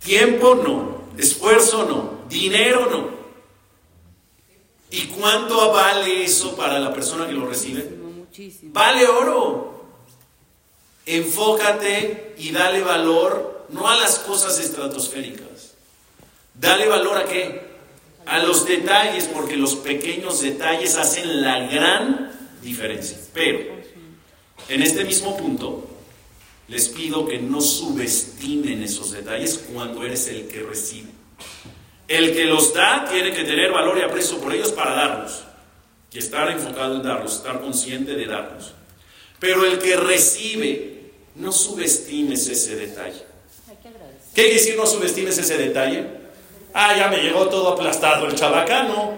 [0.00, 3.21] Tiempo no, esfuerzo no, dinero no.
[4.92, 7.82] ¿Y cuánto vale eso para la persona que lo recibe?
[7.82, 8.72] Muchísimo.
[8.74, 9.86] Vale oro.
[11.06, 15.72] Enfócate y dale valor no a las cosas estratosféricas.
[16.54, 17.72] Dale valor a qué?
[18.26, 22.30] A los detalles, porque los pequeños detalles hacen la gran
[22.62, 23.18] diferencia.
[23.32, 23.74] Pero,
[24.68, 25.88] en este mismo punto,
[26.68, 31.11] les pido que no subestimen esos detalles cuando eres el que recibe.
[32.08, 35.44] El que los da tiene que tener valor y aprecio por ellos para darlos.
[36.12, 38.74] Y estar enfocado en darlos, estar consciente de darlos.
[39.38, 43.24] Pero el que recibe, no subestimes ese detalle.
[44.34, 46.06] ¿Qué quiere decir no subestimes ese detalle?
[46.74, 49.14] Ah, ya me llegó todo aplastado el chabacano.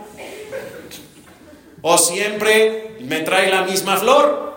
[1.83, 4.55] O siempre me trae la misma flor.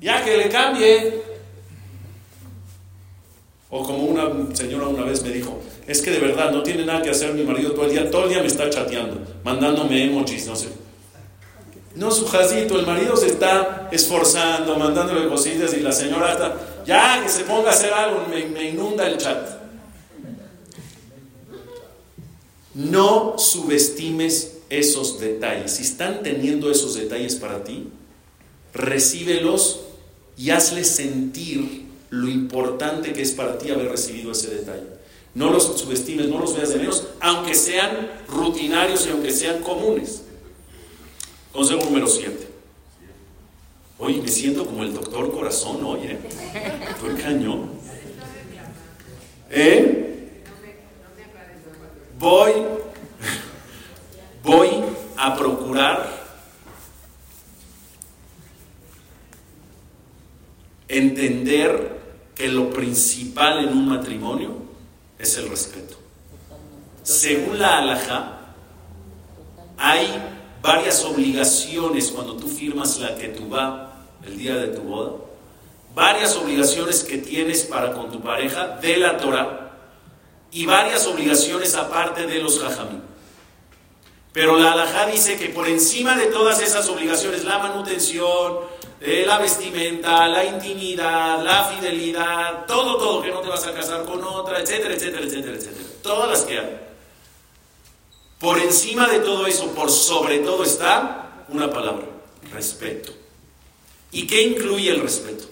[0.00, 1.22] Ya que le cambie.
[3.70, 5.60] O como una señora una vez me dijo,
[5.90, 8.24] es que de verdad no tiene nada que hacer mi marido todo el día, todo
[8.24, 10.68] el día me está chateando, mandándome emojis, no sé.
[11.96, 17.20] No, su jacito, el marido se está esforzando, mandándole cositas y la señora está, ya
[17.20, 19.48] que se ponga a hacer algo, me, inunda el chat.
[22.74, 25.72] No subestimes esos detalles.
[25.72, 27.88] Si están teniendo esos detalles para ti,
[28.72, 29.80] recíbelos
[30.36, 34.99] y hazles sentir lo importante que es para ti haber recibido ese detalle.
[35.34, 40.22] No los subestimes, no los veas de menos, aunque sean rutinarios y aunque sean comunes.
[41.52, 42.48] Consejo número 7.
[43.98, 46.18] Oye, me siento como el doctor corazón, oye.
[46.88, 47.70] Estoy cañón.
[49.50, 50.42] ¿Eh?
[52.18, 52.52] Voy,
[54.42, 54.68] voy
[55.16, 56.20] a procurar
[60.88, 62.00] entender
[62.34, 64.59] que lo principal en un matrimonio
[65.20, 65.96] es el respeto.
[67.02, 68.38] Según la alhaja,
[69.76, 70.08] hay
[70.62, 75.12] varias obligaciones cuando tú firmas la que tú va el día de tu boda,
[75.94, 79.72] varias obligaciones que tienes para con tu pareja de la Torah
[80.52, 83.00] y varias obligaciones aparte de los jajamí.
[84.32, 88.58] Pero la alhaja dice que por encima de todas esas obligaciones, la manutención,
[89.00, 94.04] eh, la vestimenta, la intimidad, la fidelidad, todo, todo, que no te vas a casar
[94.04, 95.86] con otra, etcétera, etcétera, etcétera, etcétera.
[96.02, 96.80] Todas las que hay.
[98.38, 102.06] Por encima de todo eso, por sobre todo está una palabra,
[102.52, 103.12] respeto.
[104.12, 105.44] ¿Y qué incluye el respeto?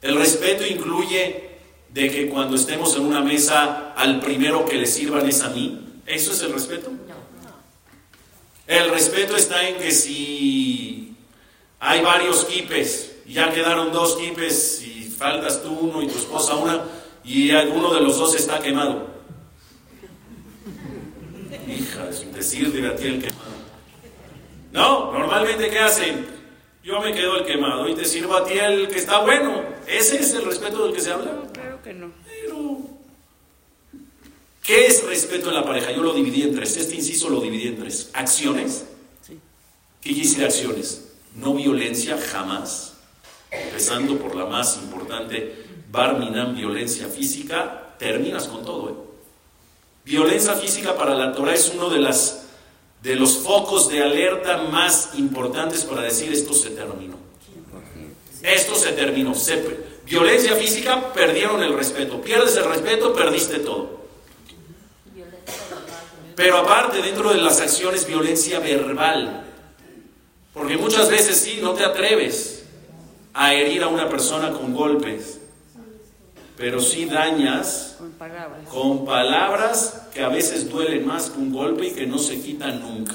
[0.00, 1.50] El respeto incluye
[1.90, 6.00] de que cuando estemos en una mesa, al primero que le sirvan es a mí.
[6.06, 6.90] ¿Eso es el respeto?
[8.66, 11.03] El respeto está en que si
[11.80, 16.54] hay varios quipes y ya quedaron dos quipes y faltas tú uno y tu esposa
[16.54, 16.84] una
[17.24, 19.08] y alguno de los dos está quemado.
[21.66, 23.54] Hija, es un decir de a ti el quemado.
[24.72, 26.26] No, normalmente ¿qué hacen?
[26.82, 29.62] Yo me quedo el quemado y te sirvo a ti el que está bueno.
[29.86, 31.32] ¿Ese es el respeto del que se habla?
[31.52, 32.12] Claro que no.
[32.26, 32.78] Pero,
[34.62, 35.92] ¿qué es respeto en la pareja?
[35.92, 36.76] Yo lo dividí en tres.
[36.76, 38.10] Este inciso lo dividí en tres.
[38.12, 38.84] Acciones.
[39.22, 39.38] Sí.
[40.02, 41.13] ¿Qué decir acciones?
[41.34, 42.94] No violencia jamás.
[43.50, 48.90] Empezando por la más importante, barminan, violencia física, terminas con todo.
[48.90, 48.94] ¿eh?
[50.04, 52.46] Violencia física para la Torah es uno de, las,
[53.02, 57.16] de los focos de alerta más importantes para decir esto se terminó.
[58.42, 59.32] Esto se terminó.
[60.04, 62.20] violencia física, perdieron el respeto.
[62.20, 64.04] Pierdes el respeto, perdiste todo.
[66.36, 69.44] Pero aparte, dentro de las acciones, violencia verbal.
[70.54, 72.64] Porque muchas veces sí, no te atreves
[73.34, 75.40] a herir a una persona con golpes
[76.56, 77.96] pero sí dañas
[78.70, 80.02] con palabras.
[80.12, 83.14] que a veces duelen más que un golpe y que no se quitan nunca.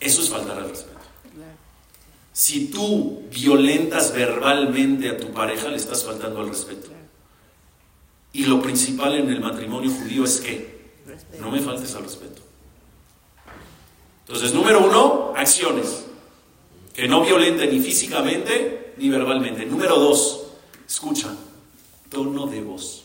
[0.00, 0.96] Eso es faltar al respeto.
[2.32, 6.90] Si tú violentas verbalmente a tu pareja, le estás faltando al respeto.
[8.32, 10.76] Y lo principal en el matrimonio judío es que
[11.40, 12.42] no me faltes al respeto.
[14.26, 16.04] Entonces, número uno, acciones.
[16.94, 19.66] Que no violenten ni físicamente ni verbalmente.
[19.66, 20.46] Número dos,
[20.88, 21.34] Escucha,
[22.08, 23.02] tono de voz.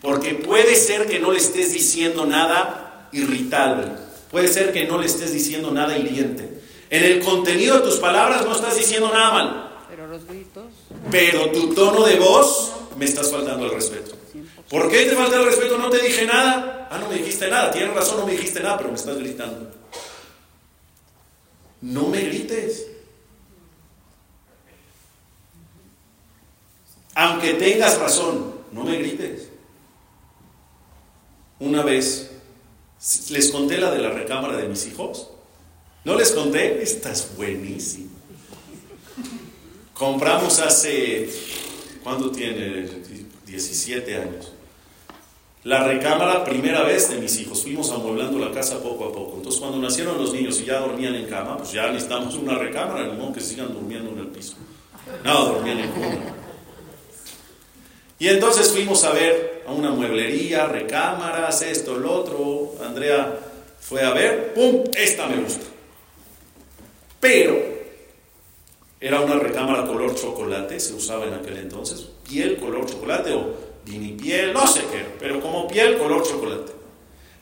[0.00, 3.86] Porque puede ser que no le estés diciendo nada irritable.
[4.30, 6.60] Puede ser que no le estés diciendo nada hiriente.
[6.90, 9.70] En el contenido de tus palabras no estás diciendo nada mal.
[9.90, 10.66] Pero los gritos.
[11.10, 14.16] Pero tu tono de voz me estás faltando el respeto.
[14.70, 15.76] ¿Por qué te falta el respeto?
[15.76, 16.88] No te dije nada.
[16.90, 17.70] Ah, no me dijiste nada.
[17.72, 19.70] Tienes razón, no me dijiste nada, pero me estás gritando.
[21.80, 22.86] No me grites.
[27.14, 29.48] Aunque tengas razón, no me grites.
[31.60, 32.30] Una vez,
[33.30, 35.30] les conté la de la recámara de mis hijos.
[36.04, 36.82] ¿No les conté?
[36.82, 38.10] Esta es buenísima.
[39.94, 41.28] Compramos hace,
[42.04, 42.88] ¿cuándo tiene?
[43.46, 44.52] 17 años.
[45.64, 47.62] La recámara, primera vez de mis hijos.
[47.62, 49.36] Fuimos amueblando la casa poco a poco.
[49.36, 53.06] Entonces, cuando nacieron los niños y ya dormían en cama, pues ya necesitamos una recámara,
[53.06, 54.56] no que sigan durmiendo en el piso.
[55.24, 56.34] No, dormían en cama.
[58.20, 62.74] Y entonces fuimos a ver a una mueblería, recámaras, esto, lo otro.
[62.84, 63.38] Andrea
[63.80, 64.84] fue a ver, ¡pum!
[64.96, 65.66] Esta me gusta.
[67.20, 67.78] Pero
[69.00, 73.67] era una recámara color chocolate, se usaba en aquel entonces, piel color chocolate o
[74.16, 76.72] piel, no sé qué, pero como piel color chocolate.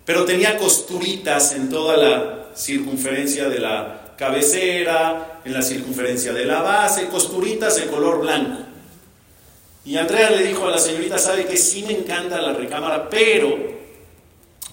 [0.04, 6.62] Pero tenía costuritas en toda la circunferencia de la cabecera, en la circunferencia de la
[6.62, 8.62] base, costuritas de color blanco.
[9.84, 13.56] Y Andrea le dijo a la señorita, sabe que sí me encanta la recámara, pero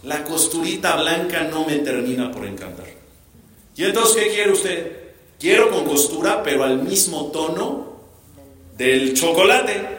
[0.04, 2.88] la costurita blanca no me termina por encantar.
[3.76, 4.98] ¿Y entonces qué quiere usted?
[5.40, 7.94] Quiero con costura, pero al mismo tono
[8.78, 9.93] del chocolate.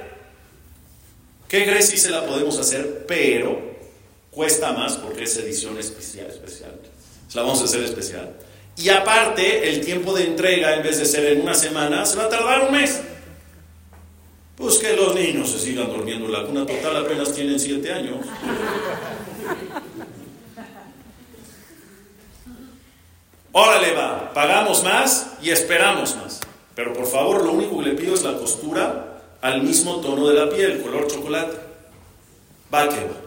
[1.55, 3.05] ¿Qué crees si se la podemos hacer?
[3.07, 3.57] Pero
[4.32, 6.72] cuesta más porque es edición especial, especial.
[7.32, 8.34] La vamos a hacer especial.
[8.76, 12.24] Y aparte, el tiempo de entrega, en vez de ser en una semana, se va
[12.24, 13.00] a tardar un mes.
[14.57, 18.26] Pues que los niños se sigan durmiendo en la cuna, total apenas tienen siete años.
[23.52, 26.40] Órale va, pagamos más y esperamos más.
[26.74, 29.14] Pero por favor, lo único que le pido es la costura
[29.45, 31.55] al mismo tono de la piel, color chocolate.
[32.72, 33.20] Va que va.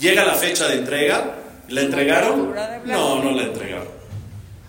[0.00, 1.36] Llega la fecha de entrega,
[1.68, 2.52] ¿la entregaron?
[2.84, 3.86] No, no la entregaron.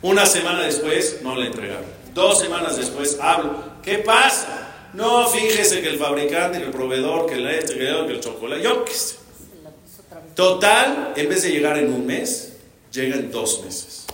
[0.04, 1.86] Una semana después, no la entregaron.
[2.14, 3.64] Dos semanas después, hablo.
[3.82, 4.90] ¿Qué pasa?
[4.94, 8.86] No, fíjese que el fabricante, que el proveedor, que el este, que el chocolate, yo
[8.86, 9.16] qué sé.
[10.36, 12.58] Total, en vez de llegar en un mes,
[12.92, 14.06] llega en dos meses.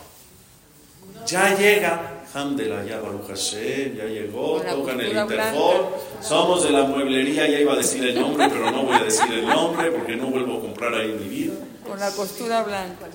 [1.27, 5.87] Ya llega, Hamdela, ya Baruch Hashem, ya llegó, tocan el interfón.
[6.21, 9.31] Somos de la mueblería, ya iba a decir el nombre, pero no voy a decir
[9.31, 11.53] el nombre porque no vuelvo a comprar ahí en mi vida.
[11.85, 13.07] Con la costura blanca.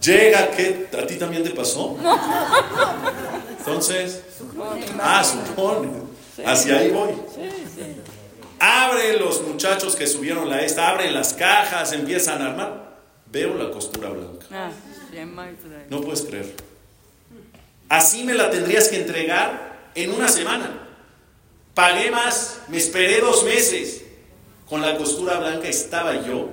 [0.00, 0.88] Llega, ¿qué?
[0.98, 1.96] ¿A ti también te pasó?
[3.58, 4.22] Entonces,
[5.00, 5.88] ah, supone.
[6.44, 7.10] Hacia ahí voy.
[8.58, 12.98] Abre los muchachos que subieron la esta, abren las cajas, empiezan a armar.
[13.30, 14.46] Veo la costura blanca.
[14.50, 14.70] Ah,
[15.90, 16.54] no puedes creer.
[17.94, 20.68] Así me la tendrías que entregar en una semana.
[21.74, 24.02] Pagué más, me esperé dos meses.
[24.68, 26.48] Con la costura blanca estaba yo.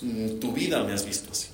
[0.00, 1.48] En tu vida me has visto así.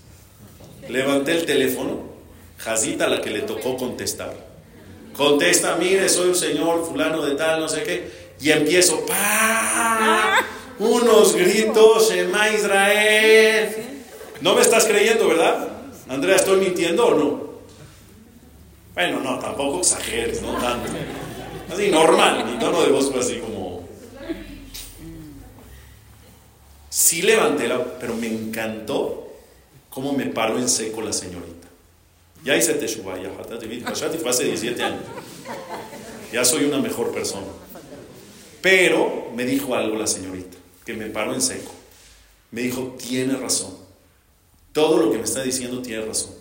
[0.89, 2.11] Levanté el teléfono,
[2.59, 4.37] Jazita la que le tocó contestar.
[5.17, 8.09] Contesta, mire, soy un señor fulano de tal, no sé qué.
[8.41, 10.47] Y empiezo, ¡pa!
[10.79, 13.77] Unos gritos, Shema Israel.
[14.41, 15.69] No me estás creyendo, ¿verdad?
[16.09, 17.50] Andrea, ¿estoy mintiendo o no?
[19.01, 20.93] Bueno, no, tampoco exageres, no tanto.
[21.73, 23.89] Así normal, mi tono de voz fue así como.
[26.91, 29.33] Sí levanté la, pero me encantó
[29.89, 31.67] cómo me paró en seco la señorita.
[32.45, 35.01] Ya hice Teshuvah, ya fue hace 17 años.
[36.31, 37.47] Ya soy una mejor persona.
[38.61, 41.73] Pero me dijo algo la señorita, que me paró en seco.
[42.51, 43.79] Me dijo, tiene razón.
[44.75, 46.40] Todo lo que me está diciendo tiene razón.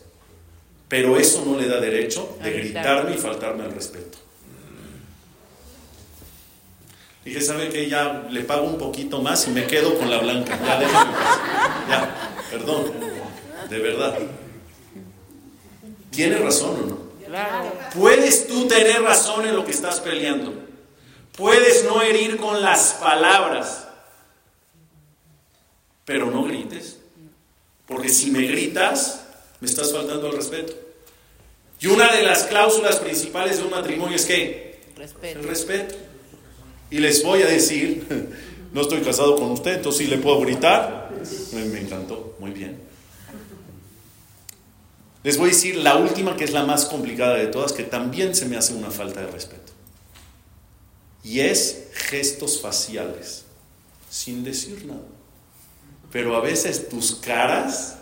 [0.89, 4.17] Pero eso no le da derecho de gritarme y faltarme al respeto.
[7.23, 7.87] Dije, ¿sabe qué?
[7.87, 10.57] Ya le pago un poquito más y me quedo con la blanca.
[10.65, 11.13] Ya, déjame
[11.89, 12.91] Ya, perdón.
[13.69, 14.17] De verdad.
[16.09, 17.09] ¿Tiene razón o no?
[17.93, 20.53] Puedes tú tener razón en lo que estás peleando.
[21.37, 23.87] Puedes no herir con las palabras.
[26.05, 26.97] Pero no grites.
[27.85, 29.18] Porque si me gritas,
[29.60, 30.74] me estás faltando el respeto.
[31.82, 35.39] Y una de las cláusulas principales de un matrimonio es que Respeto.
[35.39, 35.95] el respeto.
[36.91, 38.05] Y les voy a decir,
[38.74, 41.10] no estoy casado con usted, entonces sí le puedo gritar.
[41.53, 42.82] Me, me encantó, muy bien.
[45.24, 48.36] Les voy a decir la última, que es la más complicada de todas, que también
[48.36, 49.74] se me hace una falta de respeto.
[51.24, 53.43] Y es gestos faciales,
[54.10, 55.01] sin decir nada.
[56.12, 57.97] Pero a veces tus caras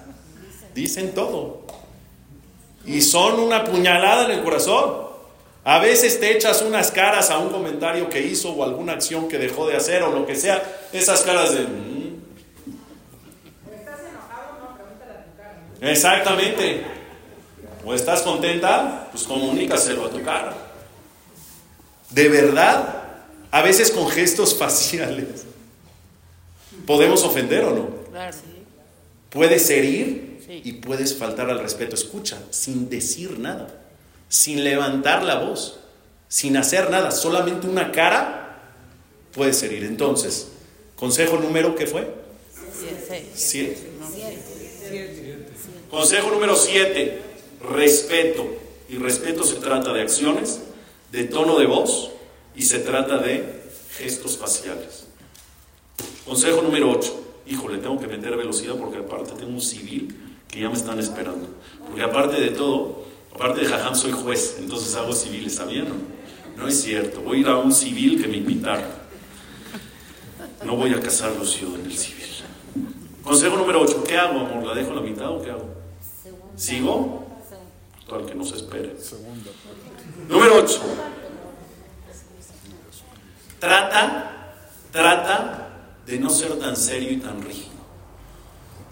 [0.77, 1.61] dicen todo.
[2.85, 5.07] Y son una puñalada en el corazón.
[5.63, 9.37] A veces te echas unas caras a un comentario que hizo o alguna acción que
[9.39, 10.61] dejó de hacer o lo que sea.
[10.93, 11.61] Esas caras de...
[11.63, 11.97] "Mm".
[15.81, 16.85] Exactamente.
[17.83, 20.53] O estás contenta, pues comunícaselo a tu cara.
[22.11, 23.03] De verdad,
[23.51, 25.45] a veces con gestos faciales,
[26.85, 27.87] podemos ofender o no.
[28.11, 28.37] Claro.
[29.29, 30.61] Puedes herir Sí.
[30.63, 31.95] y puedes faltar al respeto.
[31.95, 33.67] Escucha, sin decir nada,
[34.29, 35.79] sin levantar la voz,
[36.29, 38.73] sin hacer nada, solamente una cara
[39.33, 39.83] puedes herir.
[39.83, 40.47] Entonces,
[40.95, 42.11] consejo número, ¿qué fue?
[42.73, 43.31] Siete.
[43.33, 43.91] Siete.
[43.99, 44.07] No.
[45.89, 47.21] Consejo número 7,
[47.73, 48.45] respeto.
[48.89, 50.61] Y respeto se trata de acciones,
[51.11, 52.11] de tono de voz
[52.55, 53.63] y se trata de
[53.97, 55.05] gestos faciales.
[56.25, 60.15] Consejo número 8, híjole, tengo que meter velocidad porque aparte tengo un civil
[60.47, 61.47] que ya me están esperando.
[61.85, 65.87] Porque aparte de todo, aparte de jajam soy juez, entonces hago civiles, ¿sabían?
[65.89, 65.95] No,
[66.57, 69.07] no es cierto, voy a ir a un civil que me invitaron.
[70.65, 72.25] No voy a casarlos yo en el civil.
[73.23, 74.65] Consejo número 8, ¿qué hago, amor?
[74.65, 75.75] ¿La dejo a la mitad o qué hago?
[76.55, 77.27] ¿Sigo?
[78.09, 78.99] Tal que no se espere.
[78.99, 79.51] Segunda.
[80.29, 80.81] Número 8.
[83.59, 84.53] Trata,
[84.91, 85.69] trata
[86.05, 87.75] de no ser tan serio y tan rígido.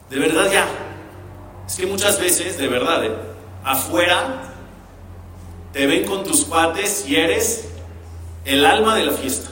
[0.10, 0.68] De verdad ya.
[1.68, 3.16] Es que muchas veces, de verdad, ¿eh?
[3.64, 4.44] afuera
[5.74, 7.66] te ven con tus cuates y eres
[8.46, 9.50] el alma de la fiesta.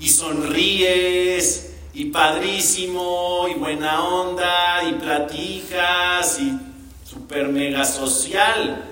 [0.00, 6.58] Y sonríes, y padrísimo, y buena onda, y platicas, y
[7.04, 8.90] super mega social.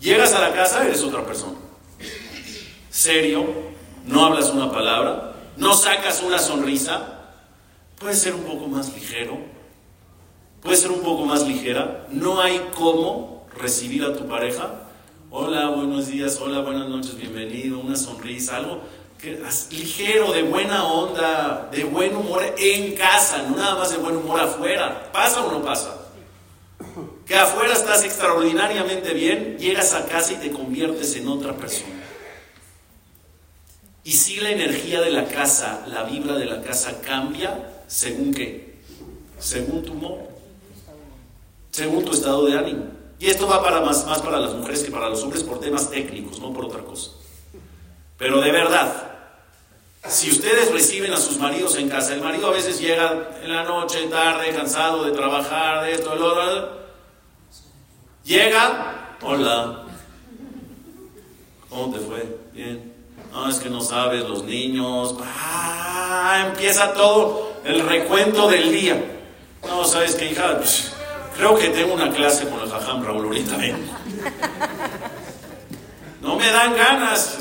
[0.00, 1.56] Llegas a la casa, eres otra persona.
[2.90, 3.46] Serio,
[4.04, 7.20] no hablas una palabra, no sacas una sonrisa.
[7.98, 9.38] Puedes ser un poco más ligero,
[10.62, 12.06] puedes ser un poco más ligera.
[12.10, 14.82] No hay cómo recibir a tu pareja.
[15.30, 18.80] Hola, buenos días, hola, buenas noches, bienvenido, una sonrisa, algo
[19.18, 24.16] que, ligero, de buena onda, de buen humor en casa, no nada más de buen
[24.16, 25.10] humor afuera.
[25.12, 25.94] ¿Pasa o no pasa?
[27.26, 32.02] que afuera estás extraordinariamente bien, llegas a casa y te conviertes en otra persona.
[34.02, 38.78] Y si la energía de la casa, la vibra de la casa cambia, según qué?
[39.38, 40.27] Según tu humor,
[41.78, 42.86] según tu estado de ánimo.
[43.20, 45.90] Y esto va para más, más para las mujeres que para los hombres por temas
[45.90, 47.12] técnicos, no por otra cosa.
[48.16, 49.12] Pero de verdad,
[50.06, 53.62] si ustedes reciben a sus maridos en casa, el marido a veces llega en la
[53.62, 56.78] noche, tarde, cansado de trabajar, de esto, de lo
[58.24, 59.84] Llega, hola.
[61.68, 62.38] ¿Cómo te fue?
[62.52, 62.92] Bien.
[63.32, 65.14] No, es que no sabes, los niños.
[65.22, 69.00] Ah, empieza todo el recuento del día.
[69.66, 70.60] No, ¿sabes qué, hija?
[71.38, 73.76] Creo que tengo una clase con el jajam Raúl ahorita, ven.
[76.20, 77.38] No me dan ganas.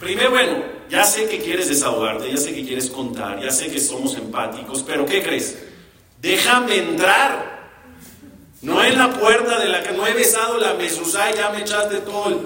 [0.00, 3.78] Primero, bueno, ya sé que quieres desahogarte, ya sé que quieres contar, ya sé que
[3.78, 5.58] somos empáticos, pero ¿qué crees?
[6.20, 7.52] Déjame entrar.
[8.62, 11.60] No en la puerta de la que no he besado la mezuzá y ya me
[11.60, 12.38] echaste todo el...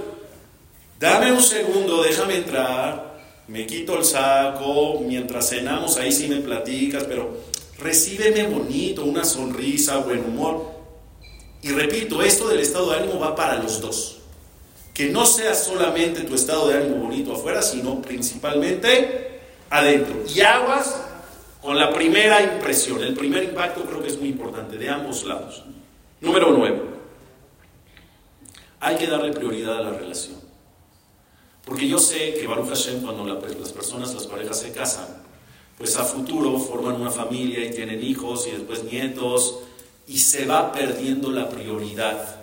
[0.99, 7.05] Dame un segundo, déjame entrar, me quito el saco, mientras cenamos ahí sí me platicas,
[7.05, 7.37] pero
[7.79, 10.77] recíbeme bonito, una sonrisa, buen humor.
[11.63, 14.19] Y repito, esto del estado de ánimo va para los dos.
[14.95, 20.23] Que no sea solamente tu estado de ánimo bonito afuera, sino principalmente adentro.
[20.35, 21.03] Y aguas
[21.61, 23.03] con la primera impresión.
[23.03, 25.65] El primer impacto creo que es muy importante, de ambos lados.
[26.21, 26.83] Número 9.
[28.81, 30.37] Hay que darle prioridad a la relación.
[31.65, 35.16] Porque yo sé que Baruch Hashem, cuando las personas, las parejas se casan,
[35.79, 39.61] pues a futuro forman una familia y tienen hijos y después nietos
[40.07, 42.37] y se va perdiendo la prioridad.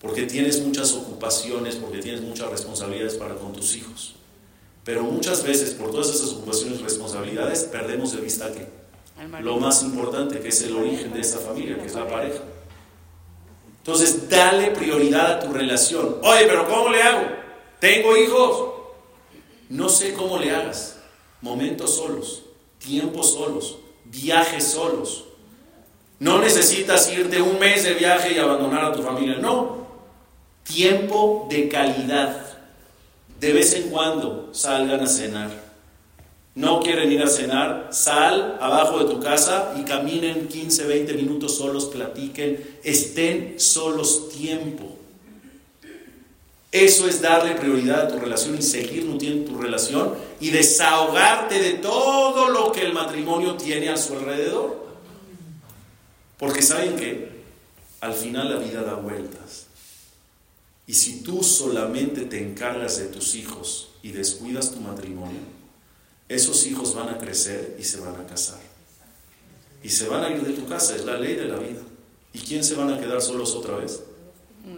[0.00, 4.14] Porque tienes muchas ocupaciones, porque tienes muchas responsabilidades para con tus hijos.
[4.84, 8.66] Pero muchas veces, por todas esas ocupaciones y responsabilidades, perdemos de vista que
[9.40, 12.42] lo más importante, que es el origen de esa familia, que es la pareja.
[13.78, 16.18] Entonces, dale prioridad a tu relación.
[16.22, 17.26] Oye, pero ¿cómo le hago?
[17.80, 18.74] Tengo hijos.
[19.68, 20.95] No sé cómo le hagas.
[21.40, 22.42] Momentos solos,
[22.78, 25.24] tiempos solos, viajes solos.
[26.18, 29.36] No necesitas irte un mes de viaje y abandonar a tu familia.
[29.36, 29.86] No.
[30.62, 32.42] Tiempo de calidad.
[33.38, 35.66] De vez en cuando salgan a cenar
[36.56, 41.58] no quieren ir a cenar, sal abajo de tu casa y caminen 15, 20 minutos
[41.58, 44.95] solos, platiquen, estén solos tiempo.
[46.72, 51.74] Eso es darle prioridad a tu relación y seguir nutriendo tu relación y desahogarte de
[51.74, 54.84] todo lo que el matrimonio tiene a su alrededor.
[56.38, 57.30] Porque saben que
[58.00, 59.66] al final la vida da vueltas.
[60.86, 65.40] Y si tú solamente te encargas de tus hijos y descuidas tu matrimonio,
[66.28, 68.60] esos hijos van a crecer y se van a casar.
[69.82, 71.80] Y se van a ir de tu casa, es la ley de la vida.
[72.32, 74.00] ¿Y quién se van a quedar solos otra vez?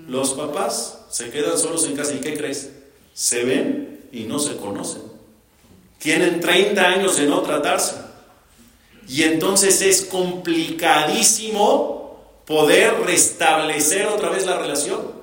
[0.07, 2.15] Los papás se quedan solos en casa.
[2.15, 2.71] ¿Y qué crees?
[3.15, 5.03] Se ven y no se conocen.
[5.99, 7.97] Tienen 30 años de no tratarse.
[9.09, 11.99] Y entonces es complicadísimo
[12.47, 15.19] poder restablecer otra vez la relación.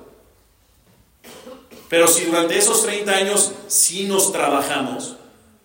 [1.88, 5.16] Pero si durante esos 30 años sí nos trabajamos,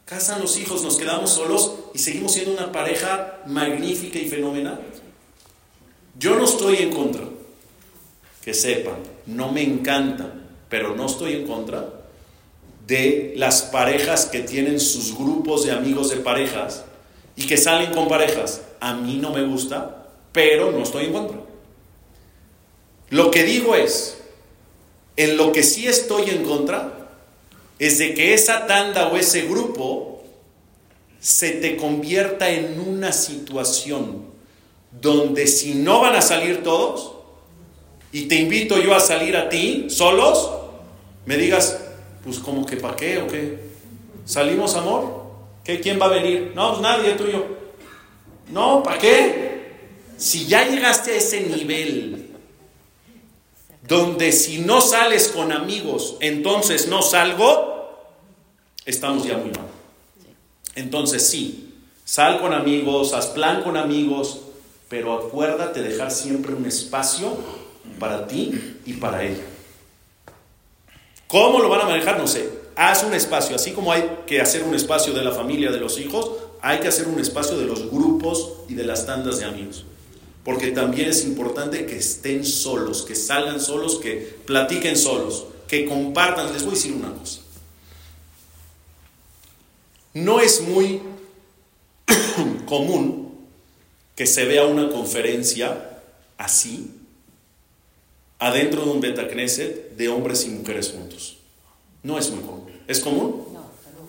[0.05, 4.79] casan los hijos, nos quedamos solos y seguimos siendo una pareja magnífica y fenomenal.
[6.19, 7.23] Yo no estoy en contra,
[8.41, 8.95] que sepan,
[9.27, 10.33] no me encanta,
[10.69, 11.87] pero no estoy en contra
[12.87, 16.83] de las parejas que tienen sus grupos de amigos de parejas
[17.35, 18.61] y que salen con parejas.
[18.79, 21.37] A mí no me gusta, pero no estoy en contra.
[23.09, 24.17] Lo que digo es,
[25.17, 27.09] en lo que sí estoy en contra,
[27.77, 30.23] es de que esa tanda o ese grupo
[31.19, 34.25] se te convierta en una situación
[34.99, 37.20] donde si no van a salir todos,
[38.11, 40.51] y te invito yo a salir a ti, solos,
[41.25, 41.79] me digas,
[42.23, 43.59] pues como que para qué o qué.
[44.25, 45.23] ¿Salimos, amor?
[45.63, 46.51] ¿Qué, ¿Quién va a venir?
[46.55, 47.45] No, pues nadie, tú y yo.
[48.49, 49.51] No, ¿para qué?
[50.17, 52.29] Si ya llegaste a ese nivel
[53.87, 57.97] donde si no sales con amigos, entonces no salgo,
[58.85, 59.67] estamos ya muy mal.
[60.75, 64.41] Entonces sí, sal con amigos, haz plan con amigos,
[64.89, 67.37] pero acuérdate dejar siempre un espacio
[68.01, 69.43] para ti y para ella.
[71.27, 72.17] ¿Cómo lo van a manejar?
[72.17, 72.49] No sé.
[72.75, 75.99] Haz un espacio, así como hay que hacer un espacio de la familia, de los
[75.99, 76.31] hijos,
[76.61, 79.85] hay que hacer un espacio de los grupos y de las tandas de amigos.
[80.43, 86.51] Porque también es importante que estén solos, que salgan solos, que platiquen solos, que compartan.
[86.53, 87.41] Les voy a decir una cosa.
[90.15, 91.01] No es muy
[92.65, 93.45] común
[94.15, 95.99] que se vea una conferencia
[96.37, 97.00] así,
[98.41, 101.37] adentro de un Betacneset, de hombres y mujeres juntos.
[102.01, 102.71] No es muy común.
[102.87, 103.45] ¿Es común?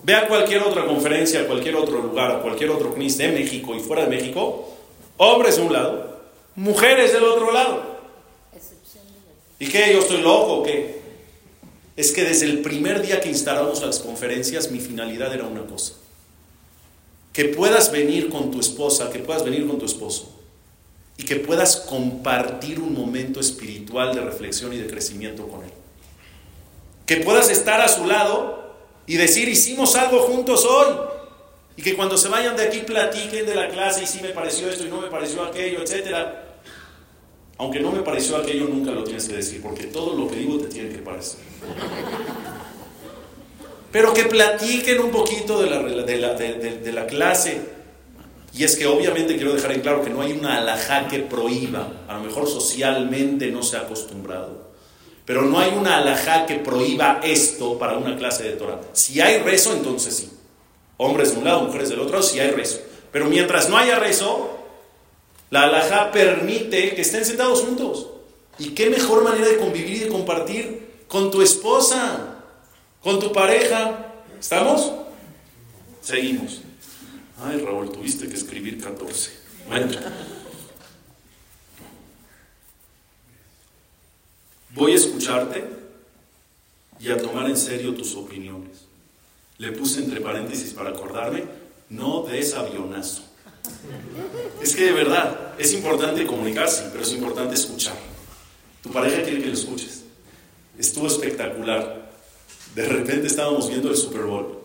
[0.01, 4.09] Vea cualquier otra conferencia, cualquier otro lugar, cualquier otro CNIS de México y fuera de
[4.09, 4.73] México,
[5.17, 6.19] hombres de un lado,
[6.55, 7.93] mujeres del otro lado.
[9.59, 9.93] ¿Y qué?
[9.93, 10.99] ¿Yo estoy loco o qué?
[11.95, 15.93] Es que desde el primer día que instalamos las conferencias, mi finalidad era una cosa.
[17.31, 20.42] Que puedas venir con tu esposa, que puedas venir con tu esposo
[21.17, 25.71] y que puedas compartir un momento espiritual de reflexión y de crecimiento con él.
[27.05, 30.95] Que puedas estar a su lado y decir, hicimos algo juntos hoy.
[31.75, 34.69] Y que cuando se vayan de aquí platiquen de la clase y si me pareció
[34.69, 36.15] esto y no me pareció aquello, etc.
[37.57, 40.57] Aunque no me pareció aquello, nunca lo tienes que decir, porque todo lo que digo
[40.59, 41.39] te tiene que parecer.
[43.91, 47.72] Pero que platiquen un poquito de la, de la, de, la clase.
[48.53, 51.87] Y es que obviamente quiero dejar en claro que no hay una alajá que prohíba,
[52.07, 54.71] a lo mejor socialmente no se ha acostumbrado,
[55.25, 58.79] pero no hay una alajá que prohíba esto para una clase de Torah.
[58.93, 60.29] Si hay rezo, entonces sí.
[60.97, 62.79] Hombres de un lado, mujeres del otro, si hay rezo.
[63.11, 64.59] Pero mientras no haya rezo,
[65.49, 68.07] la alhaja permite que estén sentados juntos.
[68.59, 72.35] ¿Y qué mejor manera de convivir y de compartir con tu esposa,
[73.01, 74.13] con tu pareja?
[74.39, 74.91] ¿Estamos?
[76.01, 76.61] Seguimos.
[77.41, 79.31] Ay, Raúl, tuviste que escribir 14.
[79.67, 79.91] Bueno.
[84.71, 85.63] Voy a escucharte
[86.99, 88.85] y a tomar en serio tus opiniones.
[89.57, 91.43] Le puse entre paréntesis para acordarme,
[91.89, 93.23] no des avionazo.
[94.61, 97.95] Es que de verdad, es importante comunicarse, pero es importante escuchar.
[98.81, 100.03] Tu pareja quiere que lo escuches.
[100.77, 102.11] Estuvo espectacular.
[102.73, 104.62] De repente estábamos viendo el Super Bowl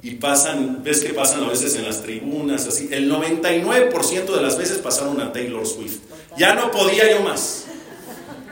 [0.00, 2.88] y pasan, ves que pasan a veces en las tribunas, así.
[2.92, 5.98] El 99% de las veces pasaron a Taylor Swift.
[6.36, 7.66] Ya no podía yo más.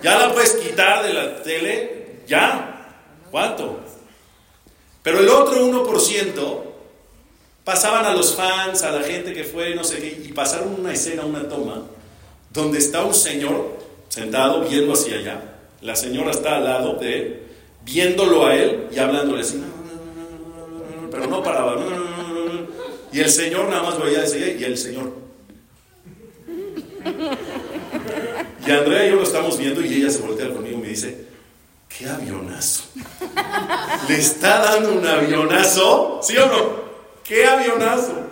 [0.03, 2.97] Ya la puedes quitar de la tele, ya.
[3.31, 3.81] ¿Cuánto?
[5.03, 6.63] Pero el otro 1%
[7.63, 10.93] pasaban a los fans, a la gente que fue, no sé qué, y pasaron una
[10.93, 11.83] escena, una toma,
[12.53, 13.79] donde está un señor
[14.09, 15.43] sentado viendo hacia allá.
[15.81, 17.43] La señora está al lado de él,
[17.85, 19.63] viéndolo a él y hablándole así,
[21.11, 21.77] pero no paraba.
[23.13, 25.13] Y el señor nada más veía ese y el señor.
[28.67, 31.27] Y Andrea y yo lo estamos viendo y ella se voltea conmigo y me dice,
[31.89, 32.85] ¿qué avionazo?
[34.09, 36.21] ¿Le está dando un avionazo?
[36.23, 36.87] ¿Sí o no?
[37.23, 38.27] ¿Qué avionazo?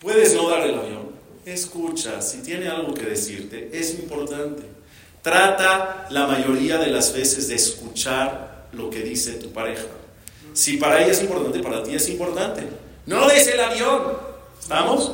[0.00, 1.10] Puedes no dar el avión.
[1.44, 4.62] Escucha, si tiene algo que decirte, es importante.
[5.22, 9.86] Trata la mayoría de las veces de escuchar lo que dice tu pareja.
[10.56, 12.66] Si para ella es importante, para ti es importante.
[13.04, 14.16] No des el avión.
[14.58, 15.12] ¿Estamos?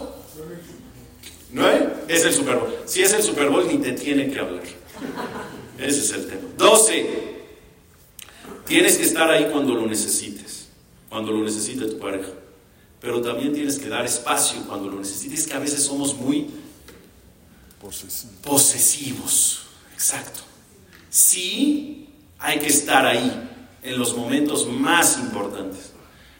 [1.50, 2.24] ¿No es?
[2.24, 2.72] el Super Bowl.
[2.86, 4.62] Si es el Super Bowl, ni te tiene que hablar.
[5.78, 6.42] Ese es el tema.
[6.56, 7.32] 12.
[8.66, 10.68] Tienes que estar ahí cuando lo necesites,
[11.08, 12.30] cuando lo necesite tu pareja.
[13.00, 16.50] Pero también tienes que dar espacio cuando lo necesites, que a veces somos muy
[18.42, 19.62] posesivos.
[19.92, 20.38] Exacto.
[21.10, 23.48] Sí, hay que estar ahí
[23.82, 25.92] en los momentos más importantes.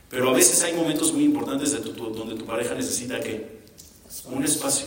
[0.08, 3.62] Pero a veces hay momentos muy importantes de donde tu pareja necesita que
[4.26, 4.86] un espacio.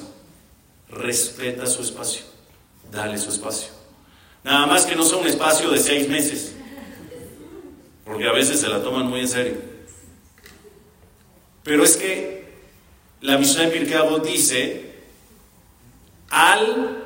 [0.90, 2.24] Respeta su espacio.
[2.92, 3.70] Dale su espacio.
[4.44, 6.54] Nada más que no sea un espacio de seis meses.
[8.06, 9.58] Porque a veces se la toman muy en serio.
[11.64, 12.46] Pero es que
[13.22, 14.94] la Mishnah en Pirkei dice
[16.30, 17.04] al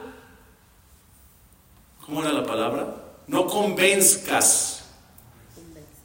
[2.05, 2.95] ¿cómo era la palabra?
[3.27, 4.68] No convenzcas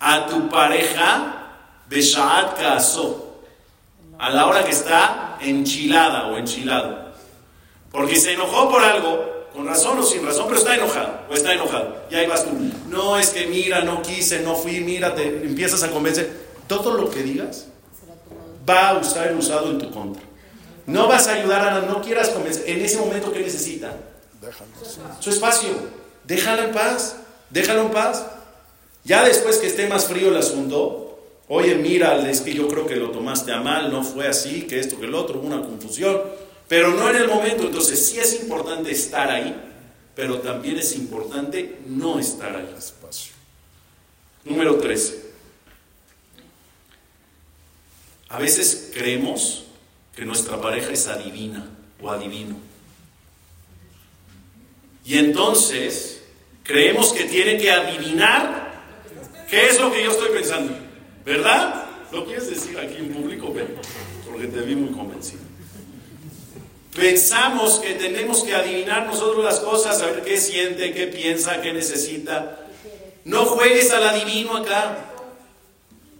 [0.04, 1.34] a tu pareja
[1.88, 2.60] de Sha'at
[4.18, 7.12] a la hora que está enchilada o enchilado.
[7.90, 11.54] Porque se enojó por algo con razón o sin razón, pero está enojado o está
[11.54, 12.04] enojado.
[12.10, 12.50] Y ahí vas tú.
[12.88, 16.44] No, es que mira, no quise, no fui, mira, te empiezas a convencer.
[16.66, 17.68] Todo lo que digas
[18.68, 20.22] va a usar usado en tu contra.
[20.86, 22.68] No vas a ayudar a no quieras convencer.
[22.68, 23.96] En ese momento que necesita,
[25.20, 25.70] su espacio,
[26.24, 27.16] déjala en paz,
[27.48, 28.26] déjalo en paz.
[29.04, 32.96] Ya después que esté más frío el asunto, oye, mira, es que yo creo que
[32.96, 36.22] lo tomaste a mal, no fue así, que esto, que el otro, una confusión.
[36.68, 39.54] Pero no en el momento, entonces sí es importante estar ahí,
[40.14, 42.74] pero también es importante no estar ahí.
[42.76, 43.34] Espacio.
[44.44, 45.22] Número 13.
[48.30, 49.64] A veces creemos
[50.16, 51.68] que nuestra pareja es adivina
[52.00, 52.56] o adivino.
[55.04, 56.22] Y entonces
[56.62, 58.63] creemos que tiene que adivinar
[59.54, 60.72] qué es lo que yo estoy pensando.
[61.24, 61.84] ¿Verdad?
[62.12, 63.54] ¿Lo quieres decir aquí en público?
[64.26, 65.42] Porque te vi muy convencido.
[66.94, 72.66] Pensamos que tenemos que adivinar nosotros las cosas, saber qué siente, qué piensa, qué necesita.
[73.24, 75.12] No juegues al adivino acá.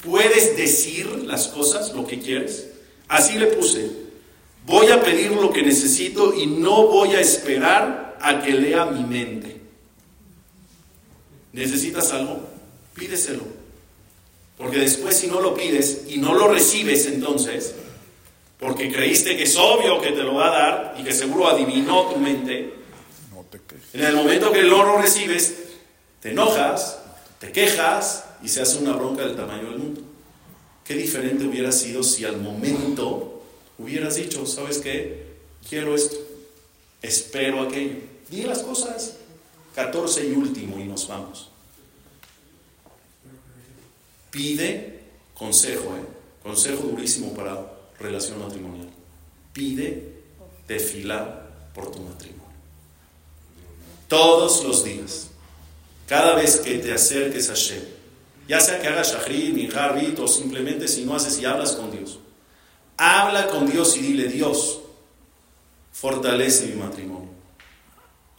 [0.04, 2.68] Puedes decir las cosas, lo que quieres.
[3.08, 3.90] Así le puse.
[4.66, 9.04] Voy a pedir lo que necesito y no voy a esperar a que lea mi
[9.04, 9.60] mente.
[11.52, 12.53] ¿Necesitas algo?
[12.94, 13.42] Pídeselo.
[14.56, 17.74] Porque después si no lo pides y no lo recibes entonces,
[18.58, 22.10] porque creíste que es obvio que te lo va a dar y que seguro adivinó
[22.12, 22.72] tu mente,
[23.92, 25.54] en el momento que no lo recibes,
[26.20, 26.98] te enojas,
[27.38, 30.00] te quejas y se hace una bronca del tamaño del mundo.
[30.84, 33.42] Qué diferente hubiera sido si al momento
[33.78, 35.34] hubieras dicho, ¿sabes qué?
[35.68, 36.16] Quiero esto,
[37.02, 37.98] espero aquello.
[38.28, 39.16] Di las cosas.
[39.74, 41.50] 14 y último y nos vamos.
[44.34, 44.98] Pide
[45.32, 46.04] consejo, ¿eh?
[46.42, 47.70] consejo durísimo para
[48.00, 48.90] relación matrimonial.
[49.52, 50.12] Pide
[50.66, 52.42] tefilá por tu matrimonio.
[54.08, 55.28] Todos los días.
[56.08, 57.84] Cada vez que te acerques a Shem,
[58.48, 62.18] ya sea que hagas shahrid, harrit o simplemente si no haces y hablas con Dios.
[62.96, 64.80] Habla con Dios y dile, Dios,
[65.92, 67.30] fortalece mi matrimonio.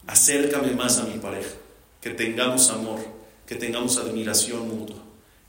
[0.06, 1.54] Acércame más a mi pareja.
[2.02, 3.00] Que tengamos amor,
[3.46, 4.95] que tengamos admiración mutua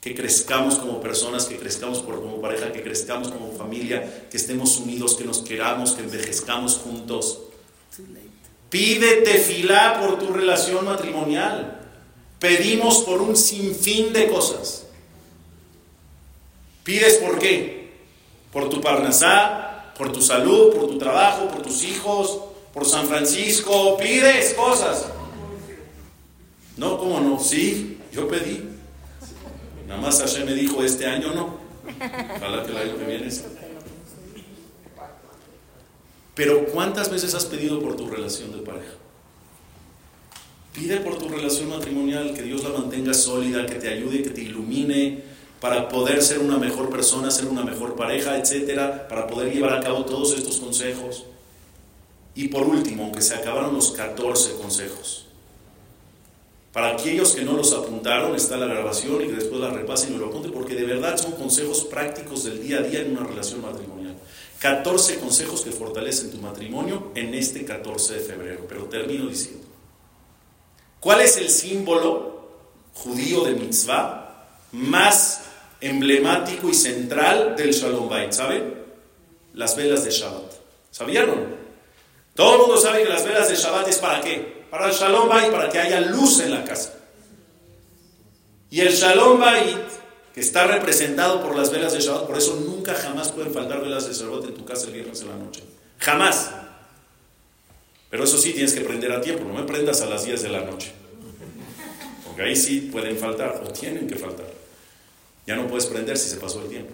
[0.08, 5.16] que crezcamos como personas, que crezcamos como pareja, que crezcamos como familia, que estemos unidos,
[5.16, 7.39] que nos queramos, que envejezcamos juntos.
[8.70, 11.82] Pídete filá por tu relación matrimonial.
[12.39, 14.86] Pedimos por un sinfín de cosas.
[16.84, 17.91] ¿Pides por qué?
[18.53, 22.39] Por tu parnasá, por tu salud, por tu trabajo, por tus hijos,
[22.74, 23.97] por San Francisco.
[23.97, 25.08] Pides cosas.
[26.78, 27.39] No, ¿cómo no?
[27.41, 28.77] Sí, yo pedí.
[29.88, 31.58] Nada más Hashem me dijo, este año no.
[32.36, 33.30] Ojalá que el año que viene.
[36.36, 38.94] Pero ¿cuántas veces has pedido por tu relación de pareja?
[40.74, 44.42] Pide por tu relación matrimonial que Dios la mantenga sólida, que te ayude, que te
[44.42, 45.24] ilumine
[45.60, 49.80] para poder ser una mejor persona, ser una mejor pareja, etcétera, para poder llevar a
[49.80, 51.26] cabo todos estos consejos.
[52.36, 55.27] Y por último, aunque se acabaron los 14 consejos,
[56.78, 60.18] para aquellos que no los apuntaron, está la grabación y que después la repasen y
[60.20, 63.64] lo apunten, porque de verdad son consejos prácticos del día a día en una relación
[63.64, 64.16] matrimonial.
[64.60, 68.66] 14 consejos que fortalecen tu matrimonio en este 14 de febrero.
[68.70, 69.66] Pero termino diciendo,
[71.00, 72.48] ¿cuál es el símbolo
[72.94, 75.46] judío de mitzvah más
[75.82, 78.34] emblemático y central del Shalom Bait?
[78.34, 78.84] ¿Saben?
[79.56, 80.54] Las velas de Shabbat.
[80.92, 81.58] ¿Sabían?
[82.36, 84.57] Todo el mundo sabe que las velas de Shabbat es para qué?
[84.70, 86.93] Para el Shalom Bait, para que haya luz en la casa.
[88.70, 89.78] Y el Shalom Bait,
[90.34, 94.07] que está representado por las velas de Shabbat, por eso nunca jamás pueden faltar velas
[94.07, 95.63] de Shabbat en tu casa el viernes en la noche.
[95.99, 96.51] Jamás.
[98.09, 100.49] Pero eso sí tienes que prender a tiempo, no me prendas a las 10 de
[100.49, 100.93] la noche.
[102.26, 104.45] Porque ahí sí pueden faltar, o tienen que faltar.
[105.45, 106.93] Ya no puedes prender si se pasó el tiempo.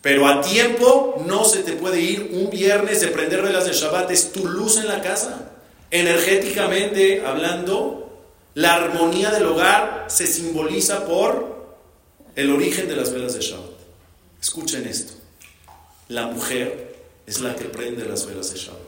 [0.00, 4.10] Pero a tiempo no se te puede ir un viernes de prender velas de Shabbat,
[4.10, 5.53] es tu luz en la casa.
[5.94, 11.76] Energéticamente hablando, la armonía del hogar se simboliza por
[12.34, 13.78] el origen de las velas de Shabbat.
[14.42, 15.12] Escuchen esto.
[16.08, 16.96] La mujer
[17.28, 18.80] es la que prende las velas de Shabbat,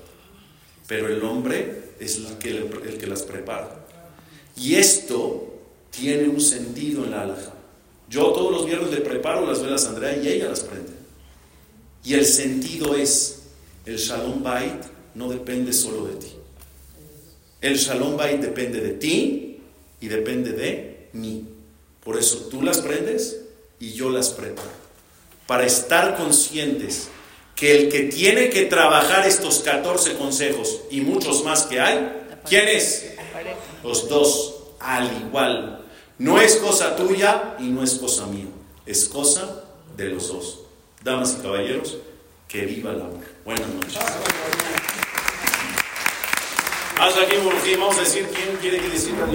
[0.89, 3.87] pero el hombre es el que, las prepara.
[4.57, 7.55] Y esto tiene un sentido en la alhaja.
[8.11, 10.91] Yo todos los viernes le preparo las velas a Andrea y ella las prende.
[12.03, 13.43] Y el sentido es,
[13.85, 14.83] el Shalom Bait
[15.15, 16.36] no depende solo de ti.
[17.61, 19.61] El Shalom Bait depende de ti
[20.01, 21.45] y depende de mí.
[22.05, 23.41] Por eso tú las prendes
[23.81, 24.69] y yo las preparo.
[25.47, 27.09] Para estar conscientes
[27.55, 32.13] que el que tiene que trabajar estos 14 consejos y muchos más que hay,
[32.49, 33.13] ¿quién es?
[33.83, 35.85] Los dos, al igual.
[36.19, 38.47] No es cosa tuya y no es cosa mía,
[38.85, 39.65] es cosa
[39.97, 40.67] de los dos
[41.07, 41.99] damas y caballeros,
[42.49, 43.25] que viva el amor.
[43.45, 43.99] Buenas noches.
[46.99, 47.37] Hasta aquí,
[47.79, 49.27] vamos a decir quién quiere que decida